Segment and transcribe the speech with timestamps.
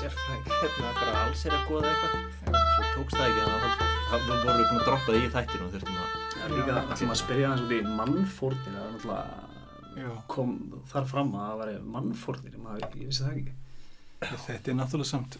[0.00, 2.14] sérfræðing hérna bara alls er að goða eitthvað
[2.70, 3.50] svo tókst það ekki að
[4.10, 7.12] það voru við búin að droppa því í þættinu og þurftum að Já, líka ætlum
[7.14, 10.10] að spyrja hans út í mannfórnir það er náttúrulega Já.
[10.30, 10.50] kom
[10.92, 13.56] þar fram að það væri mannfórnir maður, ég vissi það ekki
[14.46, 15.36] Þetta er náttúrulega samt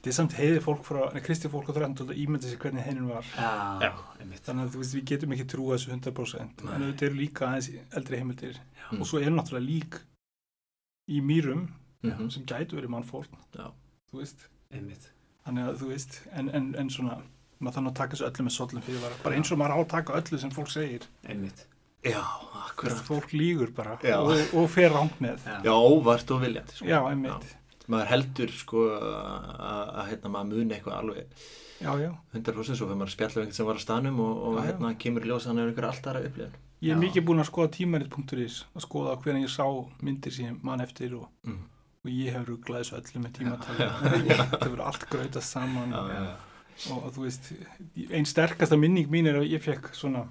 [0.00, 2.06] Þetta er samt heiði fólk frá, nei, kristi fólk á 13.
[2.08, 3.50] að ímynda sér hvernig heinin var Já,
[3.84, 3.90] Já.
[4.22, 7.50] einmitt þannig að þú veist, við getum ekki trúa þessu 100% en þetta eru líka
[7.50, 7.68] aðeins
[8.00, 9.04] eldri heimildir Mm.
[9.04, 9.96] og svo eru náttúrulega lík
[11.14, 11.60] í mýrum
[12.02, 12.30] Mhm.
[12.30, 13.70] sem gætu verið mannfórn Já.
[14.12, 15.10] þú veist, einmitt
[15.46, 17.18] þannig að þú veist en, en, en svona,
[17.60, 19.78] maður þannig að taka þessu öllu með sollum fyrir bara, bara eins og maður á
[19.80, 21.66] að taka öllu sem fólk segir einmitt
[22.00, 22.22] Já,
[22.64, 24.16] akkurat fólk lígur bara Já.
[24.24, 25.58] og, og fer rangt með Já.
[25.64, 26.86] Já, óvart og viljandi sko.
[26.88, 27.56] já, einmitt,
[27.90, 31.26] maður heldur sko að að, hérna maður muni eitthvað alveg
[31.80, 34.32] já, já 100% svo fyrir maður að spjalla um einhvern sem var á stanum og,
[34.46, 34.66] og Já, já.
[34.70, 37.00] hérna kemur í ljós að hann er einhver alltaf aðra upplifin Ég er Já.
[37.04, 39.66] mikið búinn að skoða tímarit.is að skoða hvernig ég sá
[40.00, 41.58] myndir sem ég man eftir og, mm.
[42.00, 43.88] Og ég hefur ruglað þessu öllu með tímatali
[44.30, 45.94] þetta hefur allt grautast saman.
[45.94, 46.92] Já, já, já.
[46.94, 47.50] og, þú veist
[48.08, 50.24] einn sterkasta minning mín er að ég fekk svona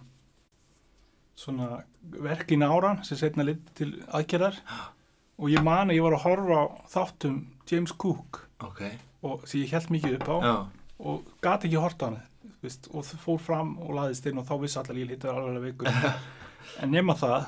[1.39, 1.83] svona
[2.19, 4.57] verkin áran sem setna lit til aðgerðar.
[5.39, 7.37] Og ég man að ég var að horfa á þáttum
[7.69, 8.41] James Cook.
[8.65, 8.81] Ok,
[9.23, 10.37] og sem ég held mikið upp á.
[10.99, 12.19] Og gati ekki hort á hann
[12.63, 15.65] veist, og það fór fram og laðist inn og þá vissi allar ég lítið alveg
[15.69, 15.91] veikur.
[16.83, 17.47] En nema það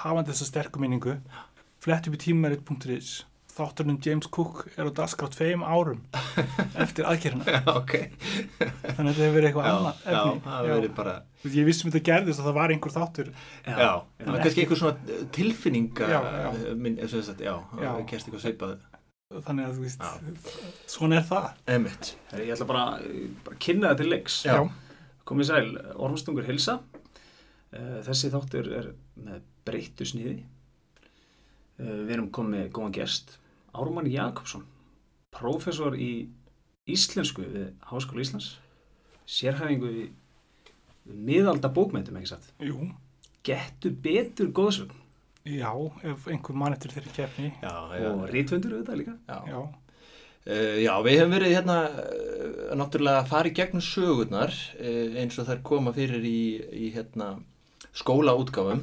[0.00, 1.12] hafandi þessa sterku minningu
[1.80, 3.10] flett upp í tímarit.is
[3.50, 5.98] þátturinn um James Cook er á dagskrátt feim árum
[6.84, 7.44] eftir aðgerðina.
[7.50, 7.94] Já, ok.
[8.60, 11.14] Þannig að þetta hefur verið eitthvað Já, annað já, það hefur verið bara
[11.56, 13.32] ég vissum þetta gerðist og það var einhver þáttur.
[13.66, 16.46] Já, það var kannski einhver svona uh, tilfinninga Já, já.
[16.54, 17.88] uh, minn, eins og þess að, já, Já.
[17.90, 18.78] það kerst eitthvað sveipað
[19.48, 20.54] þannig að þú veist, Já.
[20.94, 21.50] svona er það.
[21.74, 22.86] Emitt, Herri, Ég ætla bara,
[23.44, 24.38] bara að kynna það til leiks.
[24.46, 24.56] Já.
[25.30, 25.68] Komið sæl,
[26.02, 26.78] Ormstungur Hilsa.
[27.70, 28.88] Eh, Þessi þáttur er
[29.22, 30.40] með breyttu sniði
[31.80, 33.36] Við erum komið góðan gest.
[33.72, 34.66] Ármann Jakobsson
[35.34, 36.28] prófessor í
[36.90, 38.54] íslensku við Háskóla Íslands
[39.30, 40.06] sérhæfingu í
[41.10, 42.50] miðalda bókmyndum, ekki satt?
[42.62, 42.90] Jú,
[43.46, 44.98] Gettu betur góðsvögn
[45.48, 45.70] já,
[46.04, 47.52] ef einhver mann eftir þeirri keppni.
[47.62, 49.20] Já, já, og rítfundur auðvitað líka.
[49.28, 49.38] Já.
[49.54, 49.62] já,
[50.40, 55.36] Uh, já, við hefum verið hérna uh, náttúrulega að fara í gegnum sögurnar uh, eins
[55.36, 56.40] og þær koma fyrir í,
[56.80, 57.34] í hérna
[57.92, 58.80] skólaútgáfum.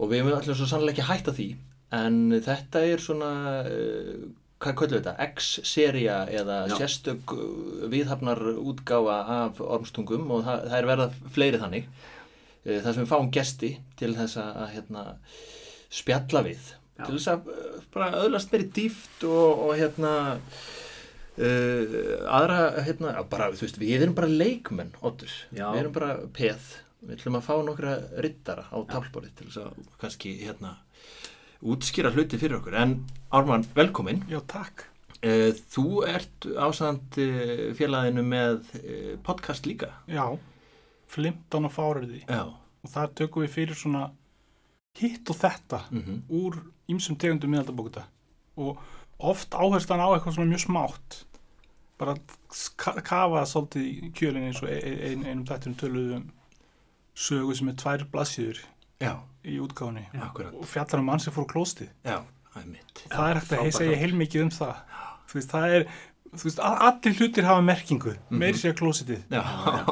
[0.00, 1.48] Og við hefum allir svo sannlega ekki hætta því
[1.96, 3.30] en þetta er svona
[3.66, 4.26] uh,
[4.60, 6.74] hvað við þetta, X-seria eða Já.
[6.82, 12.92] sérstök uh, viðhafnar útgáfa af ormstungum og það, það er verða fleiri þannig uh, þar
[12.92, 15.06] sem við fáum gesti til þess að hérna,
[15.90, 17.06] spjalla við Já.
[17.06, 17.50] til þess að
[17.94, 20.12] bara öðlast meiri dýft og, og hérna
[21.40, 21.96] uh,
[22.36, 25.70] aðra hérna, bara, þú veist, við erum bara leikmenn Oddur, Já.
[25.72, 29.92] við erum bara peð við ætlum að fá nokkra rittara á tálborið til þess að
[30.02, 30.76] kannski hérna
[31.60, 32.76] útskýra hluti fyrir okkur.
[32.80, 32.94] En
[33.32, 34.24] Ármann, velkomin.
[34.30, 34.86] Já, takk.
[35.20, 39.90] Uh, þú ert ásand uh, félaginu með uh, podcast líka.
[40.08, 40.24] Já,
[41.10, 44.06] flimtan og fáriði já, og þar tökum við fyrir svona
[44.96, 46.56] hitt og þetta mm úr
[46.90, 48.06] ýmsum tegundum miðaldabókuta
[48.58, 48.80] og
[49.20, 51.18] oft áherslan á eitthvað svona mjög smátt.
[52.00, 52.16] Bara
[52.80, 56.24] ka kafa svolítið í kjölinn eins og ein, ein, einum þætturum töluðum
[57.14, 58.62] sögu sem er tvær blaðsíður.
[59.04, 62.18] Já, í akkurat og fjallar um mann sem fór á klóstið já,
[62.52, 63.02] það er mitt.
[63.08, 64.80] Það er hægt að segja heilmikið um það.
[65.30, 65.84] Þú veist, það er
[66.30, 69.42] þú veist, allir hlutir hafa merkingu meiri sér klósitið já,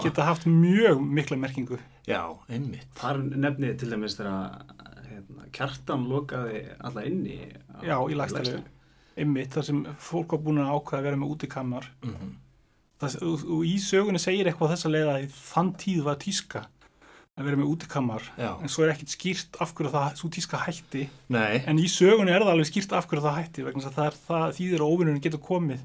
[0.04, 1.78] geta haft mjög mikla merkingu.
[2.08, 2.88] Já, einmitt.
[2.98, 4.60] Þar nefnið til dæmis þegar
[5.08, 8.60] hérna, kjartan lokaði alla inni á- já, í lagstælu
[9.18, 12.36] einmitt, þar sem fólk var búin að ákveða að vera með útikammar mm
[12.98, 16.16] það, og, og í sögunni segir eitthvað á þessa leið að í þann tíð var
[16.18, 16.62] tíska
[17.38, 21.04] að vera með útikammar en svo er ekkit skýrt af hverju það svo tíska hætti.
[21.32, 24.18] Nei, en í sögunni er það alveg skýrt af hverju það hætti vegna það, er,
[24.26, 25.84] það þýðir að óvinnurinn getur komið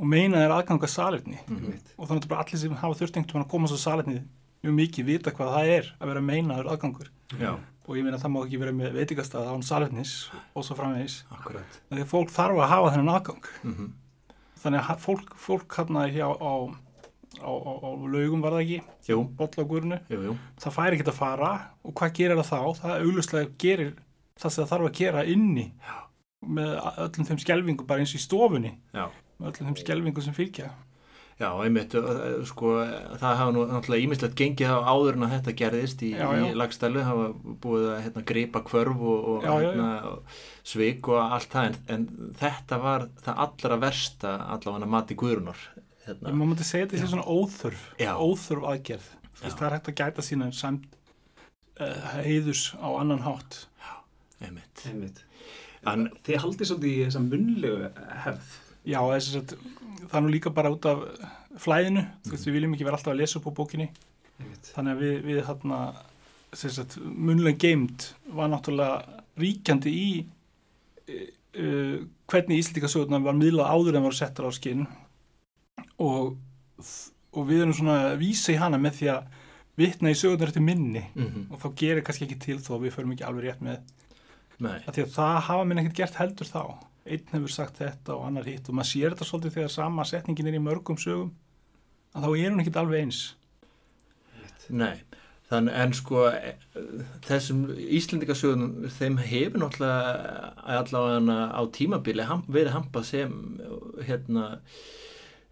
[0.00, 1.40] og meina er aðganga salerni.
[1.46, 1.78] Mhm.
[1.96, 4.22] og þannig að bara allir sem hafa einhvern veginn að koma svo salerni
[4.64, 7.10] mjög mikið vita hvað það er að vera meinaður aðgangur.
[7.40, 7.52] Já,
[7.86, 10.14] og ég meina að það má ekki vera með veitingastað án salernis
[10.54, 11.22] og svo framvegis.
[11.30, 13.50] Þannig að fólk þarf að hafa þennan aðgang.
[13.64, 13.90] Mm
[14.60, 16.52] þannig að fólk, fólk hérna hjá á,
[17.40, 18.78] á, á, á laugum var það ekki?
[19.10, 19.18] Jú.
[20.64, 21.50] Það fær ekki að fara.
[21.84, 22.60] Og hvað gerir það þá?
[22.82, 23.90] Það auglustlega gerir
[24.40, 25.66] það sem það þarf að gera inni.
[25.80, 25.96] Já.
[26.40, 26.70] með
[27.04, 28.70] öllum þeim skelvingu bara eins og í stofunni.
[28.96, 30.70] Já, með öllum þeim skelvingu sem fylgja.
[31.40, 31.92] Já, einmitt,
[32.48, 32.70] sko,
[33.16, 36.42] það hafa nú náttúrulega ímislegt gengið á áður en að þetta gerðist í, Já, já.
[36.48, 37.26] í lagstælu, hafa
[37.64, 39.68] búið að hérna, gripa kvörf og, og, Já, já, já.
[39.70, 40.34] hérna, og
[40.72, 45.62] svik og allt það, en, en þetta var það allra versta allavega mati guðrunar.
[46.10, 46.36] Ég Hérna.
[46.40, 48.12] má myndi segja þetta sé svona óþörf Já.
[48.18, 49.08] óþörf aðgerð
[49.40, 50.86] veist, það er hægt að gæta sína samt
[51.80, 53.66] uh, heiðus á annan hátt
[54.40, 54.80] Einmitt.
[54.88, 55.18] Einmitt.
[55.84, 57.88] En, Þið haldið svolítið í þessa munnlegu
[58.24, 58.52] hefð.
[58.88, 59.50] Já, þess að
[60.06, 61.02] það er nú líka bara út af
[61.60, 63.88] flæðinu, þú veist, við viljum ekki vera alltaf að lesa upp á bókinni,
[64.40, 64.70] Einmitt.
[64.72, 65.80] þannig að við, við þarna,
[66.56, 66.96] þess að
[67.28, 68.06] munlega geimt
[68.38, 70.08] var náttúrulega ríkjandi í
[71.10, 72.00] uh,
[72.32, 74.86] hvernig Íslandíkasögurnar var miðlað áður en voru settar á skinn
[76.00, 76.36] og,
[77.36, 79.40] og við erum svona að vísa í hana með því að
[79.80, 81.04] vitna í sögurnar eftir minni.
[81.14, 83.82] Mm og þá gerir kannski ekki til þó að við förum ekki alveg rétt með.
[84.60, 86.62] Að því að það hafa minn ekkert gert heldur þá.
[87.10, 88.68] Einn hefur sagt þetta og annar hitt.
[88.68, 91.30] Og maður sér þetta svolítið þegar sama setningin er í mörgum sögum
[92.14, 93.20] að þá er hún ekkert alveg eins.
[94.68, 95.00] Nei.
[95.50, 96.24] Þannig en sko
[97.26, 103.32] þessum Íslendingasögunum þeim hefur náttúrulega allavega á tímabili verið hampað sem
[104.06, 104.44] hérna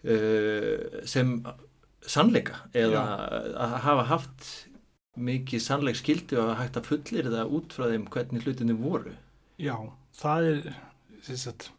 [0.04, 1.32] uh, sem
[2.08, 3.02] sannleika eða
[3.58, 4.46] að hafa haft
[5.18, 9.12] mikið sannleik skildi og hægt að fullir það út frá þeim hvernig hlutinni voru.
[9.58, 9.74] Já,
[10.14, 10.60] það er
[11.36, 11.70] sagt,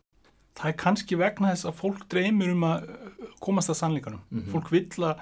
[0.60, 4.50] það er kannski vegna þess að fólk dreymir um að uh, komast að sannleikanum Mhm.
[4.52, 5.22] fólk vill að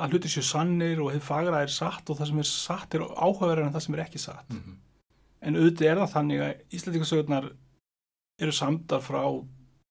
[0.00, 3.00] að hluti séu sannir og hefur fagra er satt og það sem er satt er
[3.00, 4.76] áhugaverðar en það sem er ekki satt Mm -hmm.
[5.42, 7.50] en auðvitað er það þannig að Íslandíkasögurnar
[8.40, 9.20] eru samdar frá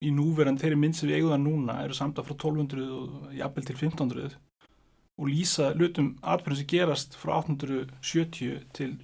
[0.00, 3.66] í núverandi þeirri mynd sem við eigum það núna eru samdar frá 1200 og jafnvel
[3.68, 4.36] til 1500
[5.20, 8.96] og lýsa hlutum atbyrjum sem gerast frá 870 til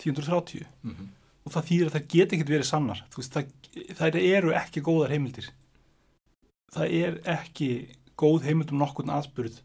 [0.00, 1.08] 1030 Mm -hmm.
[1.44, 3.04] og það þýðir að það geti ekkert verið sannar.
[3.16, 3.44] Veist, það,
[3.98, 5.50] það eru ekki góðar heimildir.
[6.72, 9.60] Það er ekki góð heimild um nokkurn aðspurð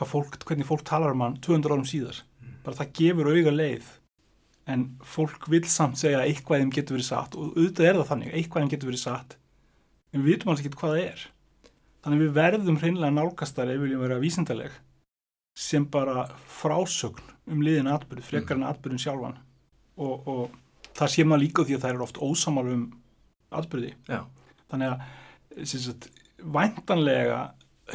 [0.00, 2.22] fólk, hvernig fólk talar um hann 200 árum síðar.
[2.64, 3.84] Bara það gefur auga leið
[4.66, 8.10] en fólk vil samt segja að eitthvað þeim getur verið satt og auðvitað er það
[8.10, 9.36] þannig, eitthvað þeim getur verið satt
[10.10, 11.26] en við vitum alls ekki hvað það er.
[12.00, 14.78] Þannig við verðum hreinlega nálgastar ef við viljum vera vísindaleg
[15.60, 19.36] sem bara frásögn um liðin atbyrð, frekar en atbyrðin sjálfan.
[20.00, 22.84] Og, og það sé maður líka því að það er oft ósamal um
[23.60, 24.20] atbyrði Já.
[24.70, 26.08] þannig að sagt,
[26.40, 27.40] væntanlega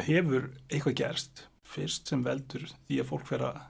[0.06, 3.62] hefur eitthvað gerst fyrst sem veldur því að fólk fer að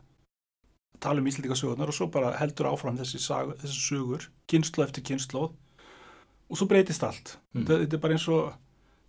[1.03, 5.05] tala um íslendika sögurnar og svo bara heldur áfram þessi, sag, þessi sögur kynslu eftir
[5.07, 5.47] kynslu
[6.51, 7.65] og svo breytist allt Mm.
[7.67, 8.53] þetta, er bara eins og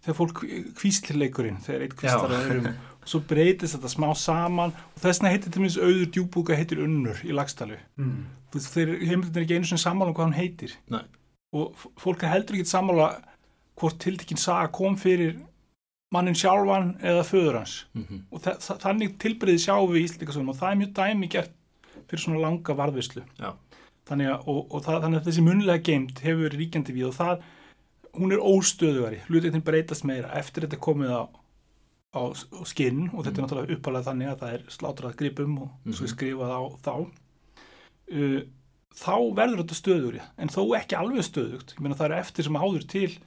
[0.05, 0.43] þegar fólk
[0.79, 2.37] kvíslileikurinn þegar eitt kvíslar Já.
[2.37, 2.67] að öðrum
[3.01, 6.83] og svo breytist þetta smá saman og þess vegna heitir til minnst auður djúbúka heitir
[6.85, 8.25] unnur í lagstælu Mm.
[8.57, 11.01] Þeir heimildin er ekki einu sinni sammála um hvað hann heitir Nei.
[11.53, 13.09] og fólk heldur ekki sammála
[13.77, 15.35] hvort tiltekinn saga kom fyrir
[16.15, 18.21] mannin sjálfan eða föður hans Mm -hmm.
[18.31, 21.51] og þa þa þannig tilbreyði sjáum við Íslandikasögum og það er mjög dæmi gert
[22.07, 23.51] fyrir svona langa varðvislu Já.
[24.07, 27.15] Þannig að, og, og það, þannig að þessi munlega geimt hefur verið ríkjandi við og
[27.18, 27.45] það
[28.18, 31.21] hún er óstöðugari, hlutin breytast meira eftir þetta komið á,
[32.18, 32.21] á,
[32.65, 36.12] skinn og þetta er náttúrulega uppalega þannig að það er slátrað gripum og er Mhm.
[36.13, 36.94] skrifað á þá.
[38.07, 38.42] Uh,
[38.98, 41.75] þá verður þetta stöðugri en þó ekki alveg stöðugt.
[41.75, 43.18] Ég meina það er eftir sem áður til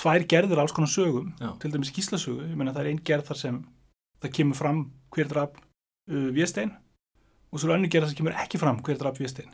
[0.00, 1.50] tvær gerður alls konar sögum Já.
[1.60, 3.58] til dæmis gíslasögu, ég meina það er einn gerð þar sem
[4.22, 4.78] það kemur fram
[5.12, 5.50] hver draf
[6.08, 6.70] uh, Véstein
[7.52, 9.50] og svo er önnur gerð þar sem kemur ekki fram hver draf Véstein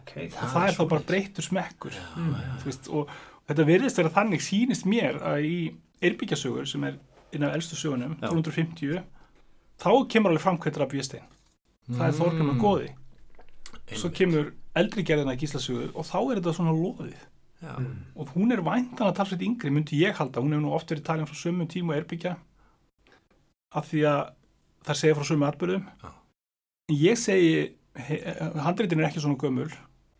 [0.00, 0.26] Okay.
[0.26, 2.34] og það er þá bara breyttur smekkur Já, Mm.
[2.34, 2.58] já.
[2.60, 3.08] Þú veist, og
[3.48, 6.98] þetta virðist vera þannig sýnist mér að í Eirbyggjasögur sem er
[7.34, 8.28] einn af elstu sögunum, Já.
[8.30, 9.02] 1250
[9.78, 11.22] þá kemur alveg fram hver draf Véstein
[11.90, 12.60] það er Þorgrimur Mm.
[12.60, 12.88] góði
[13.90, 14.16] svo Einmitt.
[14.18, 17.14] kemur eldri gerðina í gíslasögu og þá er þetta svona loðið
[17.62, 17.76] Já.
[17.78, 17.96] Mm.
[18.16, 21.04] og hún er væntan að talsveit yngri myndi ég halda, hún hefur nú oft verið
[21.04, 22.36] talin frá sömu tíma og erbyggja
[23.74, 24.32] af því að
[24.84, 26.10] það segja frá sömu atbyrðum Já.
[26.90, 27.74] ég segi
[28.64, 29.70] handreitin er ekki svona gömul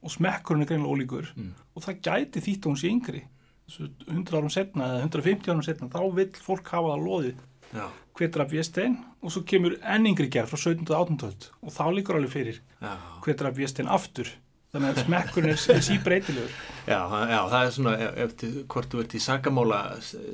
[0.02, 1.52] og smekkurinn er greinlega ólíkur Mm.
[1.76, 3.22] og það gæti þýtt að hún sé yngri
[3.70, 7.34] Þessu 100 árum setna eða 150 árum setna þá vill fólk hafa það loðið
[7.74, 7.86] Já.
[8.18, 10.90] hvetur af Véstein og svo kemur enn yngri gerð frá 17.
[10.90, 11.50] og 18.
[11.62, 12.96] og þá líkur alveg fyrir Já.
[13.22, 14.26] hvetur af Véstein aftur
[14.74, 16.50] þannig að smekkurinn er, er síbreytilegur
[16.86, 16.98] Já,
[17.30, 19.80] já, það er svona ef- eftir hvort þú ert í sakamála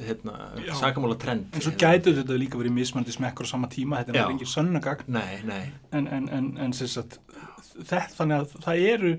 [0.06, 0.72] hérna, Já.
[0.80, 4.14] sakamála trend en svo gætu þetta líka verið mismandi smekkur á sama tíma, þetta er
[4.14, 4.24] Já.
[4.24, 5.16] náttúrulega engin sönnagagn
[5.92, 7.18] en, en, en, en sagt,
[7.84, 9.14] þetta, þannig að það eru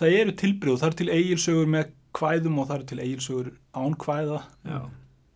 [0.00, 3.50] það eru tilbreyð og það eru til eigilsögur með kvæðum og það eru til eigilsögur
[3.78, 4.42] án kvæða.
[4.66, 4.80] Já.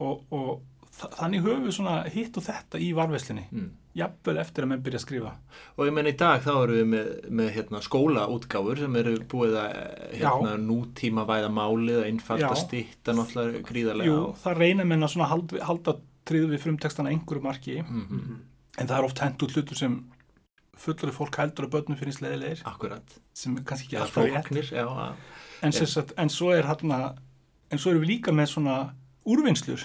[0.04, 0.62] Og, og
[0.98, 3.68] þa- þannig höfum við svona hitt og þetta í varveslinni mm.
[4.00, 5.32] jafnvel eftir að menn byrja að skrifa.
[5.78, 9.54] Og ég menn í dag þá eru við með, með hérna, skólaútgáfur sem eru búið
[9.60, 9.76] að
[10.18, 12.58] hérna, nútíma væða málið einfalda Já.
[12.64, 17.42] stýtta náttúrulega gríðarlega Jú, það reyna menn að svona halda, halda tryggðu við frumtekstana einhverju
[17.44, 17.78] marki.
[17.84, 18.42] Mm Mm.
[18.78, 19.92] en það er oft hent út hlutur sem
[20.76, 23.14] fullari fólk heldur að börnum finnst leðilegir Akkurat.
[23.34, 25.14] sem er kannski ekki alltaf rétt já.
[25.62, 27.14] en, sem sagt, en svo er hérna
[27.70, 28.76] en svo erum við líka með svona
[29.26, 29.80] úrvinnslur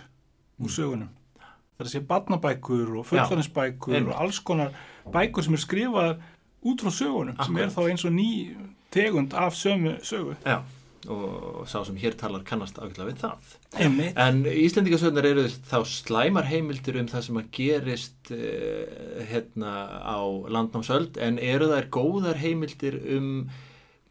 [0.60, 0.76] úr Mm.
[0.76, 4.14] sögunum það er að sé barnabækur og fullaninsbækur einmitt.
[4.14, 4.72] og alls konar
[5.14, 6.18] bækur sem er skrifað
[6.66, 7.64] út frá sögunum sem Akkurat.
[7.64, 8.56] er þá eins og ný
[8.92, 10.60] tegund af sömu sögu Já,
[11.08, 13.54] og sá sem hér talar kannast ágætlega við það.
[13.80, 14.18] Einmitt.
[14.20, 20.20] En Íslendingasögnar eru þá slæmar heimildir um það sem að gerist uh, hérna á
[20.52, 23.30] landnámsöld en eru þær góðar heimildir um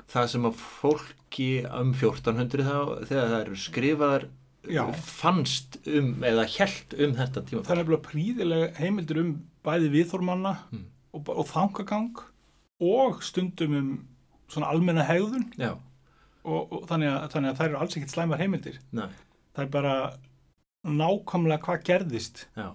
[0.09, 2.77] það sem að fólki um 1400 þá
[3.11, 4.29] þegar það eru skrifaðar
[4.69, 4.83] Já.
[4.97, 7.63] fannst um eða hjælt um þetta tíma.
[7.65, 10.87] Það er nefnilega príðilega heimildir um bæði viðþormanna Mm.
[11.13, 12.19] og, og þangagang
[12.81, 13.89] og stundum um
[14.49, 15.75] svona almenna hegðun Já,
[16.49, 18.79] og, og þannig, að, þannig að það eru alls ekkert slæmar heimildir.
[18.97, 19.07] næ,
[19.55, 19.95] Það er bara
[20.89, 22.45] nákvæmlega hvað gerðist.
[22.57, 22.69] já,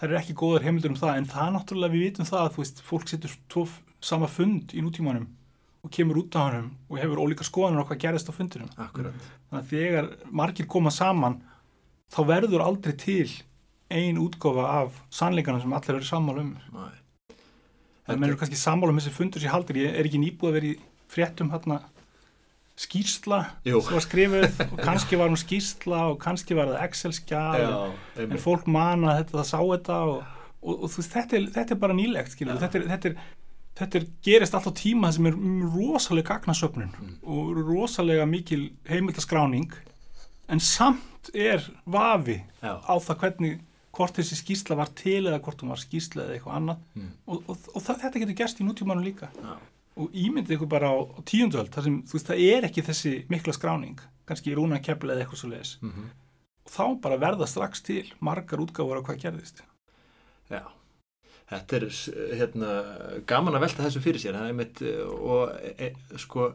[0.00, 2.78] Það eru ekki góðar heimildir um það en það náttúrulega við vitum það að veist,
[2.88, 5.26] fólk setur tvo f- sama fund í nútímanum
[5.84, 8.70] og kemur út á hannum og hefur ólíka skoðanur á hvað gerðist á fundinum.
[8.80, 9.12] akkurat.
[9.50, 11.36] Þannig að þegar margir koma saman
[12.12, 13.28] þá verður aldrei til
[13.92, 16.56] ein útgáfa af sannleikanum sem allir eru sammála um.
[16.72, 16.88] Næ.
[18.08, 19.76] Það menn eru kannski sammála um þessi fundur sér haldir.
[19.84, 20.76] Ég er ekki nýbúið að vera í
[21.12, 21.80] fréttum hérna
[22.80, 23.40] skýrsla
[23.84, 27.74] sem var skrifuð og kannski var hún skýrsla og kannski var það Excel-skjál Já,
[28.24, 30.22] en fólk mana þetta, það sá þetta og,
[30.62, 33.16] og, og þú þetta er, þetta er bara nýlegt þetta, er, þetta, er,
[33.80, 35.36] þetta er gerist alltaf tíma sem er
[35.76, 37.16] rosalega gagnasöfnun Mm.
[37.22, 39.72] og rosalega mikil heimildaskráning.
[40.50, 43.58] En samt er vafi Já, á það hvernig
[43.94, 46.80] hvort þessi skýrsla var til eða hvort hún var skýrsla eða eitthvað annað.
[46.94, 47.10] Mm.
[47.26, 49.28] og, og, þetta getur gerst í nútímanum líka.
[49.36, 49.54] Já,
[50.00, 53.14] og ímyndið ykkur bara á, á tíundöld þar sem þú veist það er ekki þessi
[53.32, 56.10] mikla skráning kannski í rúna kepla eða eitthvað svo leiðis mhm,
[56.66, 59.64] og þá bara verða strax til margar útgáfur af hvað gerðist
[60.50, 60.62] já.
[61.50, 61.84] Þetta er
[62.38, 62.72] hérna,
[63.26, 65.88] gaman að velta þessu fyrir sér það er mitt og e,
[66.22, 66.52] sko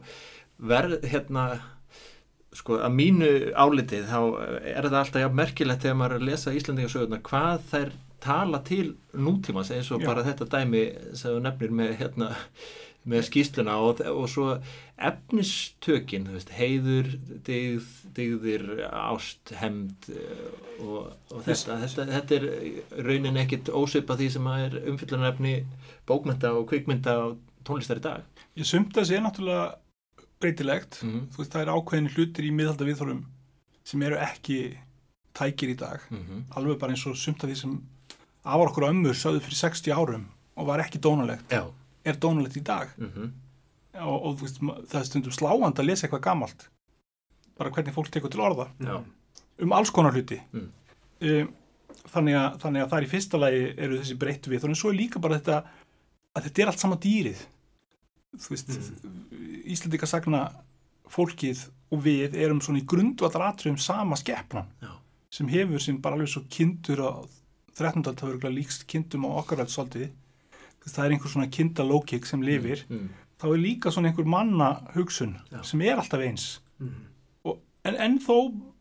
[0.56, 1.42] verð hérna
[2.56, 4.20] sko að mínu álitið þá
[4.62, 7.92] er það alltaf jafn merkilegt þegar maður að lesa Íslandingasögurnar hvað þær
[8.24, 10.08] tala til nútímans eins og Já.
[10.08, 12.30] bara þetta dæmi sem þú nefnir með hérna
[13.06, 14.46] með skýsluna og, og svo
[14.96, 17.12] efnistökin, veist, heiður
[17.46, 20.08] dyggð, dyggðir ást, hemd
[20.80, 25.54] og, og þetta, þetta, þetta er raunin ekkit ósvipa því sem er umfyllunarefni
[26.08, 28.26] bókmynda og kvikmynda og tónlistar í dag.
[28.58, 29.76] Ég sumt að sé náttúrulega
[30.42, 31.00] breytilegt.
[31.04, 33.24] Mm þú veist það er ákveðin hlutir í miðhalda viðþórum
[33.86, 34.60] sem eru ekki
[35.36, 36.00] tækir í dag.
[36.10, 36.44] -hmm.
[36.56, 37.82] alveg bara eins og sumt að því sem
[38.42, 41.50] afar okkur og ömmur sögðu fyrir 60 árum og var ekki dónalegt.
[41.50, 41.70] Já
[42.06, 43.30] er dónalegt í dag mm -hmm.
[44.06, 46.68] og, og veist, það er stundum sláand að lesa eitthvað gamalt
[47.56, 49.02] bara hvernig fólk tekur til orða Já.
[49.62, 50.70] um alls konar hluti Mm.
[51.20, 51.48] um,
[52.12, 54.90] þannig, að, þannig að það er í fyrsta lagi eru þessi breyttu við, þannig svo
[54.90, 55.64] er líka bara þetta
[56.36, 57.40] að þetta er allt sama dýrið
[58.36, 59.16] þú veist mm.
[59.72, 60.50] Íslandika sagna
[61.10, 64.92] fólkið og við erum svona í grundvallar atriðum sama skeppnan Já.
[65.30, 67.10] sem hefur sem bara alveg svo kindur á
[67.76, 68.02] 13.
[68.02, 69.62] það verður líkst kindum á okkar
[70.86, 73.08] það er einhver svona kindalókik sem lifir mm.
[73.40, 75.60] þá er líka svona einhver manna hugsun Já.
[75.66, 76.92] sem er alltaf eins Mm.
[77.48, 78.34] og, en, en þó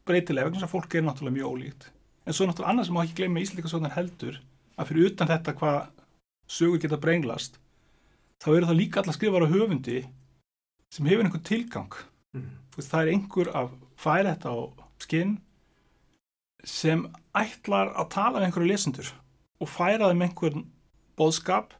[0.03, 1.85] breytilega vegna þess að fólk er náttúrulega mjög ólíkt
[2.27, 4.41] en svo náttúrulega annað sem má ekki gleyma Íslandikasögnar heldur
[4.75, 5.77] að fyrir utan þetta hvað
[6.57, 7.55] sögur geta brenglast
[8.43, 10.01] þá eru það líka alla skrifar á höfundi
[10.91, 11.95] sem hefur einhvern tilgang
[12.35, 12.49] Mm.
[12.75, 14.57] Það er einhver að færa þetta á
[14.99, 15.37] skinn
[16.67, 17.05] sem
[17.37, 19.11] ætlar að tala við einhverju lesendur
[19.61, 20.65] og færa þeim einhvern
[21.15, 21.71] boðskap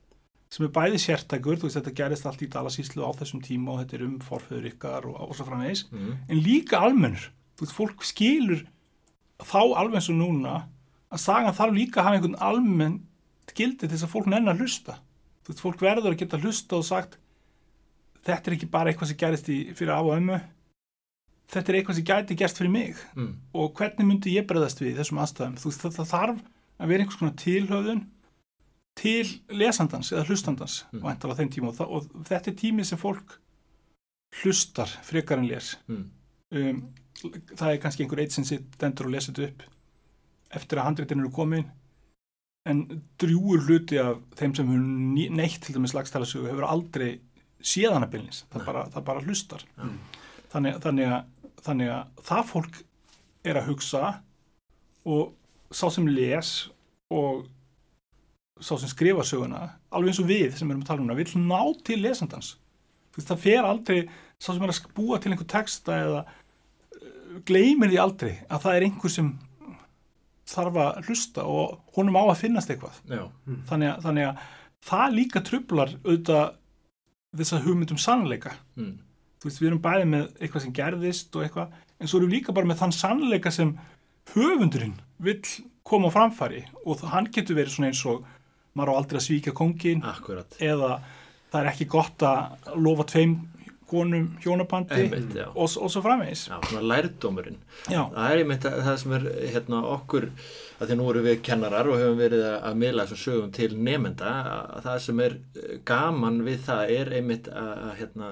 [0.56, 3.82] sem er bæði sértækur, þú veist þetta gerist allt í dalasíslu á þessum tíma og
[3.82, 6.14] þetta er um forföður ykkar og, og svo framvegis Mm.
[6.32, 7.26] en líka almennur,
[7.58, 8.62] þú veist fólk skilur
[9.44, 10.54] þá alveg eins og núna
[11.12, 12.96] að sagan þarf líka að hafa einhvern almenn
[13.56, 14.96] gildi til þess að fólk nennar að hlusta.
[15.46, 17.14] Þú veist, fólk verður að geta hlusta og sagt
[18.26, 20.40] þetta er ekki bara eitthvað sem gerist í, fyrir af og ömmu.
[21.54, 22.96] Þetta er eitthvað sem gæti gerst fyrir mig.
[23.16, 23.36] Mm.
[23.54, 25.58] og hvernig myndi ég bregðast við þessum aðstæðum?
[25.62, 26.40] Þú veist, það þarf
[26.80, 28.02] að vera einhvers konar tilhöfðun
[28.96, 31.00] til lesandans eða hlustandans Mm.
[31.02, 31.32] mm.
[31.32, 33.38] á þeim tíma og, það, og þetta er tími sem fólk
[34.42, 36.06] hlustar frekar en les Mm.
[36.52, 36.84] um,
[37.56, 39.64] það er kannski einhver eitt sem stendur og lesa þetta upp
[40.56, 41.66] eftir að handreitin eru komin
[42.66, 42.82] en
[43.22, 47.20] drjúur hluti af þeim sem hefur neitt til dæmis lagstælasögu hefur aldrei
[47.66, 48.66] séðana bylnis, það, Nei.
[48.66, 49.90] bara, það bara hlustar Já.
[50.54, 52.80] þannig, þannig, að, þannig að það fólk
[53.46, 54.04] er að hugsa
[55.06, 55.34] og
[55.72, 56.52] sá sem les
[57.14, 57.46] og
[58.62, 61.42] sá sem skrifa söguna alveg eins og við sem erum að tala um það vill
[61.50, 62.54] ná til lesandans
[63.16, 64.00] það fer aldrei
[64.40, 68.76] sá sem er að búa til einhver texta eða uh, gleymir því aldrei að það
[68.80, 69.32] er einhver sem
[70.46, 73.24] þarf að hlusta og honum á að finnast eitthvað Já.
[73.70, 74.44] þannig að, þannig að
[74.86, 76.54] það líka trublar auðvitað
[77.36, 78.94] þessa hugmyndum sannleika Mm.
[79.42, 82.38] þú veist, við erum bæði með eitthvað sem gerðist og eitthvað, en svo erum við
[82.40, 83.74] líka bara með þann sannleika sem
[84.36, 85.42] höfundurinn vill
[85.86, 88.26] koma á framfæri og það- hann getur verið svona eins og
[88.76, 90.58] maður á aldrei að svíkja kongin Akkurat.
[90.60, 90.98] eða
[91.52, 93.36] það er ekki gott að lofa tveim
[93.86, 96.48] konum, hjónabandi einmitt, og, og svo framvegis.
[96.50, 97.60] já, svona lærdómurinn.
[97.86, 100.26] Það er einmitt að- það sem er hérna okkur,
[100.82, 104.32] að því nú erum við kennarar og höfum verið að, miðla þessum sögum til nemenda,
[104.80, 108.32] að það sem er eh, gaman við það er einmitt að, að hérna,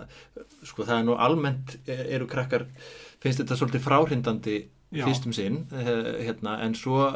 [0.72, 2.66] sko það er nú almennt eh, eru krakkar,
[3.22, 4.58] finnst þetta svolítið fráhrindandi
[4.90, 7.12] já, fyrstum sinn eh, hérna, en svo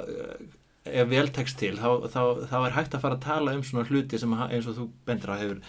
[0.92, 3.88] ef vel tekst til þá, þá, þá er hægt að fara að tala um svona
[3.90, 5.62] hluti sem eins og þú bendur á hefur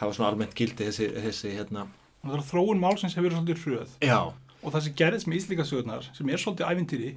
[0.00, 1.86] hafa svona almennt gildi þessi, þessi hérna,
[2.24, 4.20] þróun málsins hefur verið svolítið hröð já,
[4.62, 7.12] og það sem gerðist með Íslíkasögurnar sem er svolítið ævintýri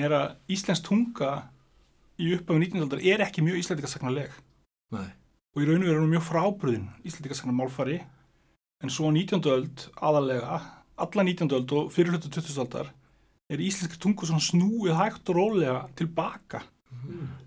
[0.00, 1.32] er að Íslensk tunga
[2.20, 2.84] í upphafi 19.
[2.84, 4.32] aldar er ekki mjög íslendingasagnarleg
[4.94, 5.08] nei,
[5.54, 8.00] og í raun og veru er mjög frábröðin íslendingasagnar málfari
[8.84, 9.40] en svo á 19.
[9.54, 10.60] öld aðalega
[11.00, 11.52] alla 19.
[11.56, 12.58] öld og fyrir hlutu 20.
[12.64, 12.90] aldar
[13.50, 16.62] er íslenskri tungu svona snúið hægt og rólega tilbaka.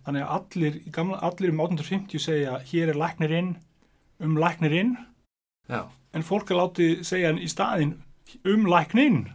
[0.04, 3.54] Þannig að allir, gamla, allir um 1850 segja hér er læknirinn
[4.24, 4.98] um læknirinn.
[5.72, 7.98] Já, en fólk er látið segja í staðinn
[8.50, 9.26] um lækninn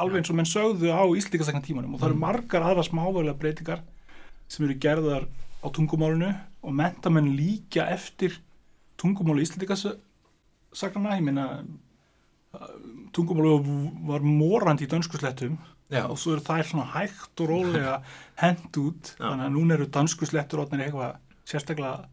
[0.00, 3.82] alveg eins og menn sögðu á íslíkastakna tímanum og það eru margar aðra smávægilega breytingar
[4.48, 5.26] sem eru gerðar
[5.64, 8.36] á tungumálinu og mentamenn líka eftir
[9.00, 11.46] tungumálu íslíkasagnana ég meina
[13.16, 13.56] tungumálu
[14.08, 15.56] var morandi í dönskuslettum
[15.92, 17.96] já, og svo eru þær svona hægt og rólega
[18.42, 19.24] hend út Já.
[19.28, 21.16] þannig að núna eru danskuslettur orðnir eitthvað
[21.46, 22.08] sérstaklega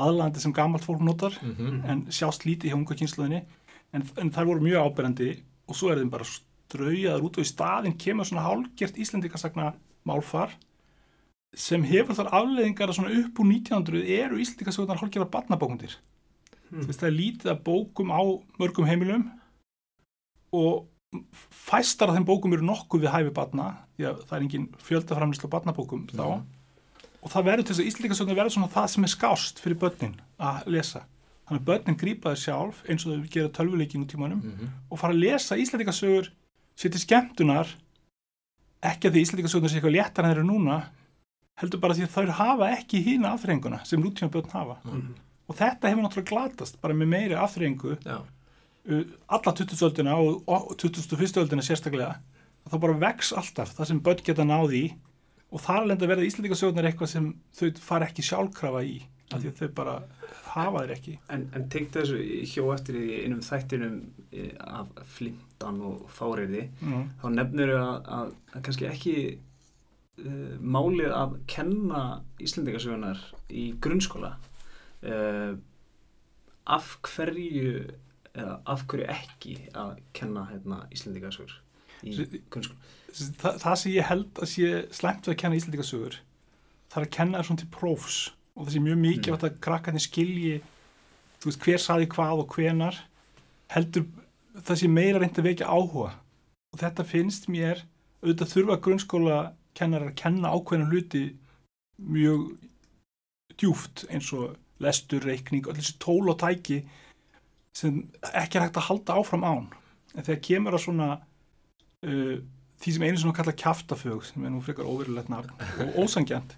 [0.00, 3.42] aðlandi sem gamalt fólk notar mhm, en sjást lítið hjá unga kynsluðinni
[3.96, 5.30] en, en þær voru mjög áberandi
[5.66, 9.72] og svo er þeim bara straujaður út og í staðinn kemur svona hálgert Íslendikasagna
[10.06, 10.54] málfar
[11.58, 15.98] sem hefur þar afleðingar að svona upp úr 1900 eru Íslendikasagnar hálgerða barnabókundir
[16.70, 16.84] Hmm.
[16.86, 16.94] mm.
[16.94, 18.20] það er lítið að bókum á
[18.60, 19.26] mörgum heimilum
[20.54, 20.86] og
[21.50, 25.50] fæstar af þeim bókum eru nokkuð við hæfi barna því að það er engin fjöldaframlislu
[25.50, 26.26] barnabókum þá.
[26.26, 26.44] Mhm.
[27.20, 30.14] og það verður til þess að Íslendikasagnar verður svona það sem er skást fyrir börnin
[30.38, 31.02] að lesa.
[31.46, 34.98] Þannig að börnin grípa þér sjálf eins og þau gera tölvuleikin út tímanum mhm, og
[34.98, 36.30] fara að lesa Íslandikasögur
[36.78, 37.74] sér til skemmtunar
[38.80, 40.78] ekki að því Íslandikasögurnar sé eitthvað léttar en þeir eru núna
[41.60, 44.78] heldur bara því að þau hafa ekki hína afþreyinguna sem nútíma börn hafa.
[44.84, 45.14] Mhm,
[45.50, 48.22] og þetta hefur náttúrulega glatast bara með meiri uh,
[48.90, 49.84] alla 20.
[49.86, 51.38] öldina og, og 21.
[51.44, 52.16] öldina sérstaklega
[52.64, 54.90] að það bara vex alltaf það sem börn geta náði í
[55.50, 59.00] og þar alveg verða Íslandikasögurnar eitthvað sem þau fara ekki sjálfkrafa í
[59.30, 59.94] af því að þau bara
[60.50, 62.18] hafa þeir ekki En, en tengt þessu
[62.50, 63.96] hjó eftir í einum þættinum
[64.34, 67.06] eh, af flintan og fáriði mm.
[67.22, 69.16] þá nefnir að, að, að kannski ekki
[70.24, 72.04] uh, málið að kenna
[72.42, 74.34] Íslendingasögunar í grunnskóla
[75.06, 75.52] uh,
[76.70, 77.74] af hverju
[78.38, 81.56] eða af hverju ekki að kenna hérna, Íslendingasögur
[82.06, 82.14] í
[82.52, 82.78] grunnskóla?
[83.10, 86.20] Þa, það sem ég held að sé slæmt við að kenna Íslandikasögur
[86.90, 88.18] það er að kenna þér svona til prófs.
[88.56, 89.44] Og það sé mjög mikið mm.
[89.46, 90.56] að krakkarnir skilji
[91.40, 92.98] þú veist hver saði hvað og hvenar
[93.72, 94.08] heldur
[94.66, 96.10] það sé meira reynd að vekja áhuga.
[96.74, 97.84] Og þetta finnst mér
[98.20, 99.38] auðvitað þurfa grunnskóla
[99.78, 101.22] kennar að kenna ákveðna hluti
[102.00, 102.50] mjög
[103.60, 106.82] djúft eins og lestur, reikning, öll þessi tól og tæki
[107.76, 108.00] sem
[108.34, 109.66] ekki er hægt að halda áfram án
[110.16, 112.36] en þegar kemur að svona uh,
[112.80, 115.52] því sem einu svona kalla kjaftafög sem er nú frekar óverulegt nafn
[115.84, 116.56] og ósangjant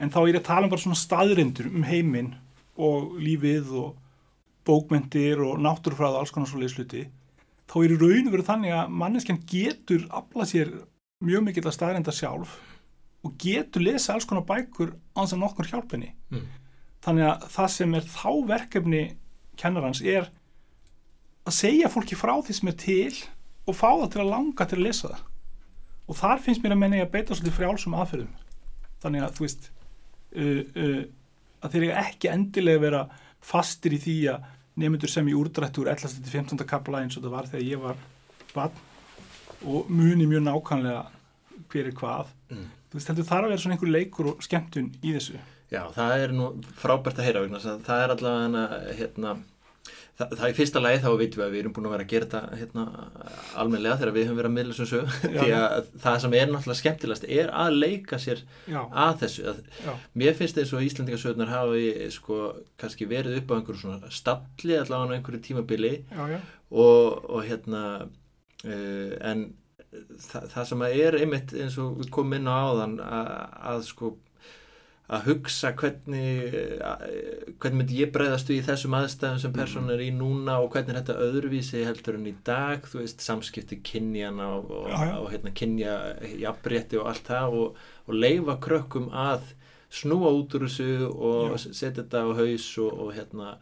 [0.00, 2.34] en þá er ég að tala um bara svona staðrindur um heiminn
[2.80, 3.96] og lífið og
[4.68, 7.06] bókmentir og náttúrufræð og alls konar svo leysluti
[7.70, 10.72] þá er í raun verið þannig að manneskjan getur aflað sér
[11.24, 12.58] mjög mikill að staðrinda sjálf
[13.24, 16.44] og getur lesa alls konar bækur á þess að nokkur hjálpenni Mm.
[17.02, 19.00] þannig að það sem er þá verkefni
[19.58, 20.28] kennarans er
[21.50, 23.16] að segja fólki frá því sem er til
[23.68, 25.26] og fá það til að langa til að lesa það
[26.10, 28.32] og þar finnst mér að menna ég að beita svolítið frjálsum aðferðum
[29.04, 31.02] þannig að þú veist uh, uh,
[31.60, 33.02] að þeir eiga ekki endilega vera
[33.50, 34.48] fastir í því að
[34.80, 36.18] nefndur sem í úrdrættur 11.
[36.24, 36.64] til 15.
[36.68, 38.00] kapla eins og það var þegar ég var
[38.54, 38.86] barn
[39.70, 41.02] og muni mjög nákvæmlega
[41.70, 42.64] hver er hvað Mm.
[42.90, 45.36] þú veist heldur þar að vera svona einhver leikur og skemmtun í þessu
[45.70, 46.46] Já, það er nú
[46.80, 49.34] frábært að heyra vegna það er allavega hérna,
[49.88, 52.12] það, það er fyrsta lagi þá vitum við að við erum búin að vera að
[52.12, 52.84] gera þetta hérna,
[53.62, 56.80] almennilega þegar við höfum verið að miðla sem sög því að það sem er náttúrulega
[56.80, 59.46] skemmtilegast er að leika sér já, að þessu.
[59.52, 59.62] Að,
[60.22, 62.40] mér finnst eins og Íslandingasögnar hafi sko
[62.80, 65.94] kannski verið upp á einhverju svona stalli allavega á einhverju tímabili.
[66.10, 66.40] Já,
[66.70, 69.48] og, og hérna uh, en
[70.28, 73.30] það, það sem að er einmitt eins og við komum inn á áðan að,
[73.72, 74.12] að sko
[75.10, 76.52] að hugsa hvernig
[76.86, 77.00] að,
[77.58, 81.00] hvernig myndi ég breyðast í þessum aðstæðum sem persónu er í núna og hvernig er
[81.00, 85.14] þetta öðruvísi heldur en í dag þú veist samskipti kynjana og, og, Já, já.
[85.18, 85.96] og hérna kynja
[86.44, 89.50] jafnrétti og allt það og, og leifa krökkum að
[89.90, 93.56] snúa út úr þessu og setja þetta á haus og, og hérna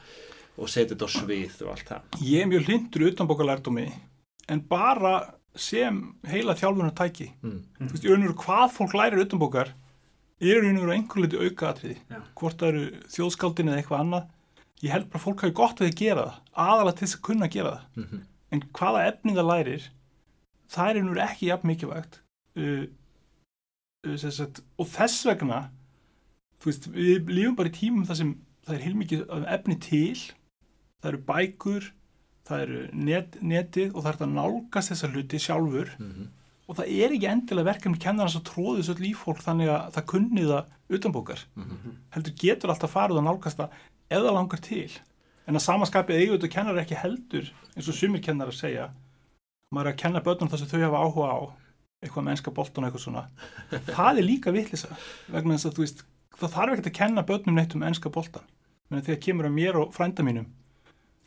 [0.59, 3.89] og setja þetta á svið og allt það Ég er mjög hlindur utanbókalærdómi
[4.53, 5.17] en bara
[5.59, 5.97] sem
[6.29, 7.33] heila þjálfunar tæki.
[7.43, 7.61] mm.
[7.81, 9.73] Þú veist, í raun og veru hvað fólk lærir utanbókar
[10.41, 11.97] er í raun og einhver litur auka atriði.
[12.11, 12.19] Já.
[12.39, 12.83] Hvort það eru
[13.15, 14.27] þjóðskáldin eða eitthvað annað.
[14.79, 17.49] Ég held bara fólk hafi gott að þið gera það, aðalega til þess að kunna
[17.55, 17.87] gera það.
[17.97, 19.83] Mm En hvaða efni það lærir,
[20.73, 22.21] það er í raun og ekki jafn mikilvægt.
[22.57, 22.87] Uh,
[24.07, 24.47] uh,
[24.79, 25.59] og þess vegna,
[26.65, 28.33] veist, við lífum bara í tímum þar sem
[28.65, 30.23] það er heilmikið efni til,
[31.03, 31.91] það eru bækur,
[32.49, 36.29] það eru net, netið og það er að nálgast þessa hluti sjálfur -hmm.
[36.69, 40.45] Og það er ekki endilega verkefni kennarans að tróði þessu fólk þannig að það kunni
[40.45, 41.45] það utanbókar.
[42.15, 43.79] Heldur getur alltaf farið að nálgast það
[44.13, 44.91] það langar til.
[45.49, 48.91] En að samaskapið eiginlega kennar ekki heldur eins og sumir kennar að segja.
[49.73, 51.39] Maður er að kenna börnum það sem þau hafa áhuga á
[52.05, 53.25] eitthvað mennska boltan og eitthvað svona.
[53.97, 54.93] Það er líka vitlisa
[55.33, 56.05] vegna þess að þú veist
[56.39, 58.47] það þarf ekki að kenna börnum neitt um ennska boltan
[58.89, 60.47] menn þegar kemur að mér og frænda mínum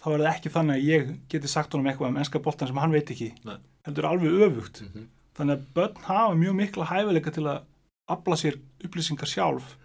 [0.02, 2.80] þá er það ekki þannig að ég geti sagt honum eitthvað um ennska boltan sem
[2.82, 3.30] hann veit ekki.
[3.46, 3.58] Nei.
[3.86, 4.82] heldur alveg öfugt.
[4.88, 5.10] Mhm.
[5.38, 7.64] Þannig að börn hafa mjög mikla hæfileika til að
[8.12, 9.76] afla sér upplýsingar sjálf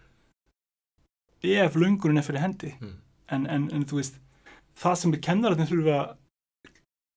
[1.47, 2.95] ef lungurinn er fyrir hendi Mm.
[3.31, 4.17] en, en, en þú veist
[4.77, 5.99] það sem við kennararnir þurfa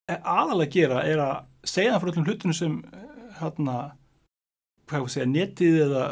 [0.09, 1.39] að aðalega gera er að
[1.69, 2.75] segja það fyrir öllum hlutinu sem
[3.39, 3.77] hérna
[4.89, 6.03] hvað ég segja, netið eða